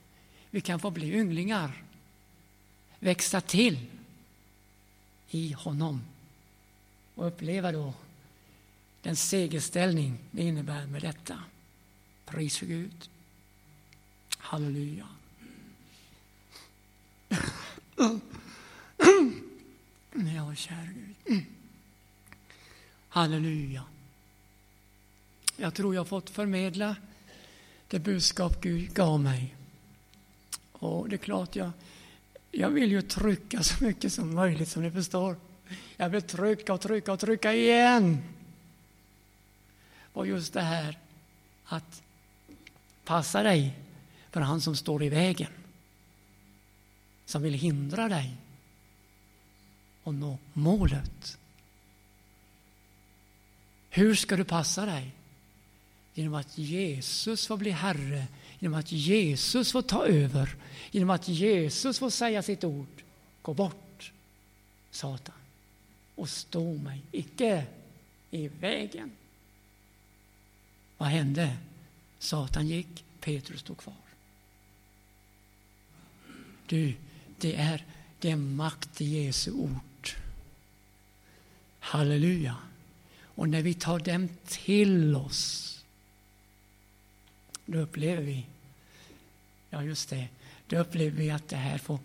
Vi 0.51 0.61
kan 0.61 0.81
få 0.81 0.91
bli 0.91 1.13
ynglingar, 1.13 1.83
växa 2.99 3.41
till 3.41 3.79
i 5.31 5.53
honom 5.53 6.03
och 7.15 7.27
uppleva 7.27 7.73
då 7.73 7.93
den 9.03 9.17
segerställning 9.17 10.19
det 10.31 10.43
innebär 10.43 10.87
med 10.87 11.03
detta. 11.03 11.43
Pris 12.25 12.59
för 12.59 12.67
Gud. 12.67 13.11
Halleluja. 14.39 15.07
Ja, 20.35 20.55
kära 20.55 20.89
Gud. 21.25 21.45
Halleluja. 23.09 23.85
Jag 25.57 25.75
tror 25.75 25.95
jag 25.95 26.01
har 26.01 26.07
fått 26.07 26.31
förmedla 26.31 26.97
det 27.89 27.99
budskap 27.99 28.61
Gud 28.61 28.95
gav 28.95 29.21
mig. 29.21 29.55
Och 30.73 31.09
det 31.09 31.17
är 31.17 31.19
klart, 31.19 31.57
jag, 31.57 31.71
jag 32.51 32.71
vill 32.71 32.91
ju 32.91 33.03
trycka 33.03 33.63
så 33.63 33.85
mycket 33.85 34.13
som 34.13 34.35
möjligt 34.35 34.69
som 34.69 34.83
ni 34.83 34.91
förstår. 34.91 35.37
Jag 35.97 36.09
vill 36.09 36.23
trycka 36.23 36.75
och 36.75 36.81
trycka 36.81 37.13
och 37.13 37.21
trycka 37.21 37.53
igen. 37.53 38.23
Och 40.13 40.27
just 40.27 40.53
det 40.53 40.63
här 40.63 40.99
att 41.65 42.03
passa 43.05 43.43
dig 43.43 43.79
för 44.31 44.41
han 44.41 44.61
som 44.61 44.77
står 44.77 45.03
i 45.03 45.09
vägen. 45.09 45.51
Som 47.27 47.43
vill 47.43 47.55
hindra 47.55 48.09
dig 48.09 48.37
att 50.05 50.15
nå 50.15 50.39
målet. 50.53 51.39
Hur 53.91 54.15
ska 54.15 54.37
du 54.37 54.45
passa 54.45 54.87
dig? 54.87 55.13
Genom 56.15 56.35
att 56.35 56.59
Jesus 56.59 57.47
får 57.47 57.57
bli 57.57 57.71
Herre, 57.71 58.27
genom 58.59 58.79
att 58.79 58.93
Jesus 58.93 59.73
får 59.73 59.83
ta 59.83 60.07
över, 60.07 60.57
genom 60.91 61.11
att 61.11 61.29
Jesus 61.29 61.99
får 61.99 62.11
säga 62.11 62.43
sitt 62.43 62.65
ord. 62.65 63.03
Gå 63.43 63.55
bort, 63.55 64.13
Satan, 64.91 65.35
och 66.15 66.29
stå 66.29 66.75
mig 66.75 67.03
icke 67.13 67.67
i 68.31 68.49
vägen. 68.49 69.11
Vad 70.99 71.09
hände? 71.09 71.57
Satan 72.19 72.69
gick, 72.69 73.05
Petrus 73.21 73.61
stod 73.61 73.79
kvar. 73.79 73.95
Du, 76.67 76.95
det 77.41 77.57
är, 77.57 77.85
det 78.19 78.31
är 78.31 78.37
makt 78.37 79.01
i 79.01 79.05
Jesu 79.05 79.53
ord. 79.53 80.11
Halleluja. 81.81 82.57
Och 83.23 83.49
när 83.49 83.63
vi 83.63 83.75
tar 83.75 83.99
dem 83.99 84.29
till 84.47 85.17
oss 85.17 85.67
då 87.67 87.79
upplever 87.79 88.23
vi, 88.23 88.47
ja 89.71 89.83
just 89.83 90.11
det, 90.11 90.29
då 90.67 90.79
upplever 90.79 91.17
vi 91.17 91.31
att 91.31 91.49
det 91.49 91.57
här 91.57 91.79
får 91.79 91.99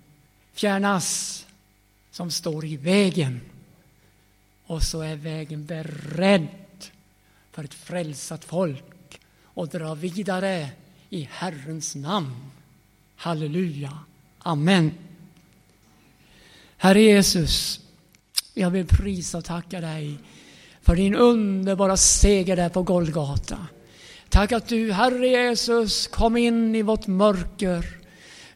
fjärnas 0.53 1.45
som 2.11 2.32
står 2.32 2.65
i 2.65 2.77
vägen. 2.77 3.41
Och 4.65 4.84
så 4.84 5.01
är 5.01 5.15
vägen 5.15 5.65
beredd 5.65 6.47
för 7.51 7.63
ett 7.63 7.73
frälsat 7.73 8.45
folk 8.45 9.21
och 9.43 9.67
dra 9.67 9.95
vidare 9.95 10.69
i 11.09 11.29
Herrens 11.32 11.95
namn. 11.95 12.51
Halleluja. 13.15 13.99
Amen. 14.39 14.93
Herre 16.84 17.01
Jesus, 17.01 17.79
jag 18.53 18.69
vill 18.69 18.86
prisa 18.86 19.38
och 19.38 19.45
tacka 19.45 19.82
dig 19.82 20.17
för 20.82 20.95
din 20.95 21.15
underbara 21.15 21.97
seger 21.97 22.55
där 22.55 22.69
på 22.69 22.84
Golgata. 22.84 23.57
Tack 24.29 24.51
att 24.51 24.67
du, 24.67 24.91
Herre 24.91 25.27
Jesus, 25.27 26.07
kom 26.07 26.38
in 26.38 26.75
i 26.75 26.82
vårt 26.82 27.07
mörker. 27.07 27.86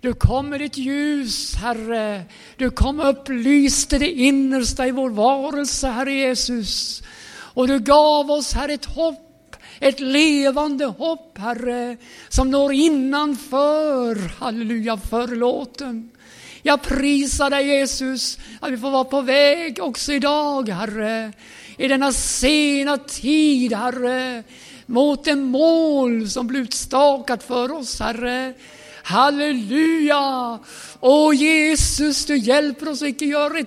Du 0.01 0.13
kom 0.13 0.49
med 0.49 0.59
ditt 0.59 0.77
ljus, 0.77 1.55
Herre. 1.55 2.23
Du 2.57 2.69
kom 2.69 2.99
och 2.99 3.09
upplyste 3.09 3.97
det 3.97 4.11
innersta 4.11 4.87
i 4.87 4.91
vår 4.91 5.09
varelse, 5.09 5.87
Herre 5.87 6.13
Jesus. 6.13 7.03
Och 7.29 7.67
du 7.67 7.79
gav 7.79 8.31
oss, 8.31 8.53
Herre, 8.53 8.73
ett 8.73 8.85
hopp, 8.85 9.55
ett 9.79 9.99
levande 9.99 10.85
hopp, 10.85 11.37
Herre, 11.37 11.97
som 12.29 12.51
når 12.51 12.73
innanför, 12.73 14.15
halleluja, 14.39 14.97
förlåten. 14.97 16.11
Jag 16.67 16.81
prisar 16.81 17.49
dig 17.49 17.67
Jesus, 17.67 18.39
att 18.59 18.71
vi 18.71 18.77
får 18.77 18.91
vara 18.91 19.03
på 19.03 19.21
väg 19.21 19.79
också 19.81 20.13
idag, 20.13 20.69
Herre. 20.69 21.31
I 21.77 21.87
denna 21.87 22.11
sena 22.11 22.97
tid, 22.97 23.73
Herre 23.73 24.43
mot 24.85 25.23
det 25.23 25.35
mål 25.35 26.29
som 26.29 26.47
blir 26.47 26.59
utstakat 26.59 27.43
för 27.43 27.71
oss, 27.71 27.99
Herre. 27.99 28.53
Halleluja! 29.03 30.59
Åh 30.99 31.35
Jesus, 31.35 32.25
du 32.25 32.37
hjälper 32.37 32.89
oss 32.89 33.01
att 33.01 33.07
icke 33.07 33.25
göra 33.25 33.59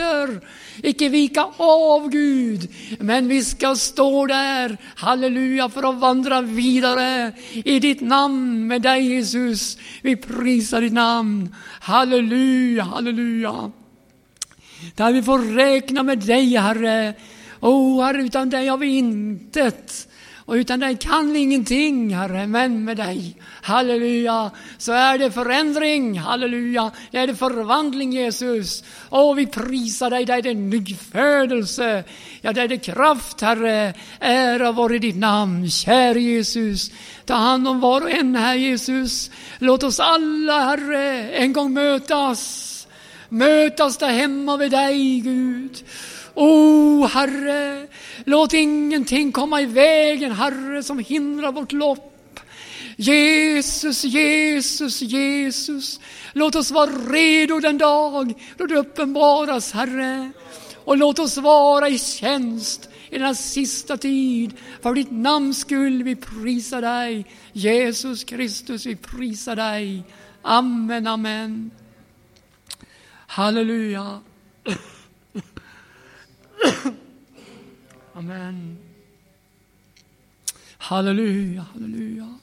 reträtter, 0.00 0.40
icke 0.82 1.08
vika 1.08 1.48
av 1.56 2.08
Gud. 2.08 2.70
Men 2.98 3.28
vi 3.28 3.44
ska 3.44 3.76
stå 3.76 4.26
där, 4.26 4.76
halleluja, 4.96 5.68
för 5.68 5.90
att 5.90 6.00
vandra 6.00 6.40
vidare 6.40 7.32
i 7.52 7.78
ditt 7.78 8.00
namn 8.00 8.66
med 8.66 8.82
dig 8.82 9.06
Jesus. 9.06 9.78
Vi 10.02 10.16
prisar 10.16 10.80
ditt 10.80 10.92
namn. 10.92 11.54
Halleluja, 11.80 12.82
halleluja. 12.82 13.72
Där 14.94 15.12
vi 15.12 15.22
får 15.22 15.38
räkna 15.38 16.02
med 16.02 16.18
dig, 16.18 16.56
Herre. 16.56 17.14
O 17.60 17.68
oh, 17.68 18.04
Herre, 18.04 18.22
utan 18.22 18.50
dig 18.50 18.66
har 18.66 18.78
vi 18.78 18.86
intet. 18.86 20.08
Och 20.50 20.56
utan 20.56 20.80
dig 20.80 20.96
kan 20.96 21.32
vi 21.32 21.38
ingenting, 21.38 22.14
Herre, 22.14 22.46
men 22.46 22.84
med 22.84 22.96
dig, 22.96 23.36
halleluja, 23.62 24.50
så 24.78 24.92
är 24.92 25.18
det 25.18 25.30
förändring, 25.30 26.18
halleluja, 26.18 26.90
det 27.10 27.18
är 27.18 27.26
det 27.26 27.34
förvandling, 27.34 28.12
Jesus. 28.12 28.84
Och 29.08 29.38
vi 29.38 29.46
prisar 29.46 30.10
dig, 30.10 30.24
det 30.24 30.32
är 30.32 30.42
det 30.42 30.54
nyfödelse, 30.54 32.04
ja, 32.40 32.52
det 32.52 32.60
är 32.62 32.68
det 32.68 32.78
kraft, 32.78 33.40
Herre. 33.40 33.94
Ära 34.20 34.72
vare 34.72 34.98
ditt 34.98 35.16
namn, 35.16 35.70
käre 35.70 36.20
Jesus. 36.20 36.90
Ta 37.24 37.34
hand 37.34 37.68
om 37.68 37.80
var 37.80 38.00
och 38.00 38.10
en 38.10 38.36
här, 38.36 38.54
Jesus. 38.54 39.30
Låt 39.58 39.82
oss 39.82 40.00
alla, 40.00 40.60
Herre, 40.60 41.30
en 41.30 41.52
gång 41.52 41.72
mötas. 41.72 42.66
Mötas 43.28 43.96
där 43.96 44.10
hemma 44.10 44.56
vid 44.56 44.70
dig, 44.70 45.20
Gud. 45.20 45.84
O 46.40 47.06
Herre, 47.06 47.86
låt 48.24 48.52
ingenting 48.52 49.32
komma 49.32 49.60
i 49.60 49.66
vägen, 49.66 50.32
Herre, 50.32 50.82
som 50.82 50.98
hindrar 50.98 51.52
vårt 51.52 51.72
lopp. 51.72 52.40
Jesus, 52.96 54.04
Jesus, 54.04 55.02
Jesus. 55.02 56.00
Låt 56.32 56.54
oss 56.54 56.70
vara 56.70 56.90
redo 56.90 57.60
den 57.60 57.78
dag 57.78 58.34
då 58.56 58.66
du 58.66 58.76
uppenbaras, 58.76 59.72
Herre. 59.72 60.32
Och 60.84 60.96
låt 60.96 61.18
oss 61.18 61.36
vara 61.36 61.88
i 61.88 61.98
tjänst 61.98 62.88
i 63.10 63.18
denna 63.18 63.34
sista 63.34 63.96
tid. 63.96 64.54
För 64.82 64.94
ditt 64.94 65.10
namns 65.10 65.60
skull, 65.60 66.02
vi 66.02 66.16
prisar 66.16 66.82
dig. 66.82 67.26
Jesus 67.52 68.24
Kristus, 68.24 68.86
vi 68.86 68.96
prisar 68.96 69.56
dig. 69.56 70.02
Amen, 70.42 71.06
amen. 71.06 71.70
Halleluja. 73.26 74.20
Amen. 78.14 78.78
Halleluja, 80.78 81.66
halleluja. 81.74 82.38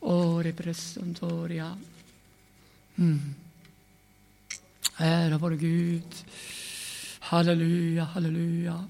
Ore 0.00 0.52
presentoria. 0.52 1.78
Mm. 2.96 3.34
Ära 4.98 5.38
vår 5.38 5.50
Gud. 5.50 6.14
Halleluja, 7.20 8.04
halleluja. 8.04 8.84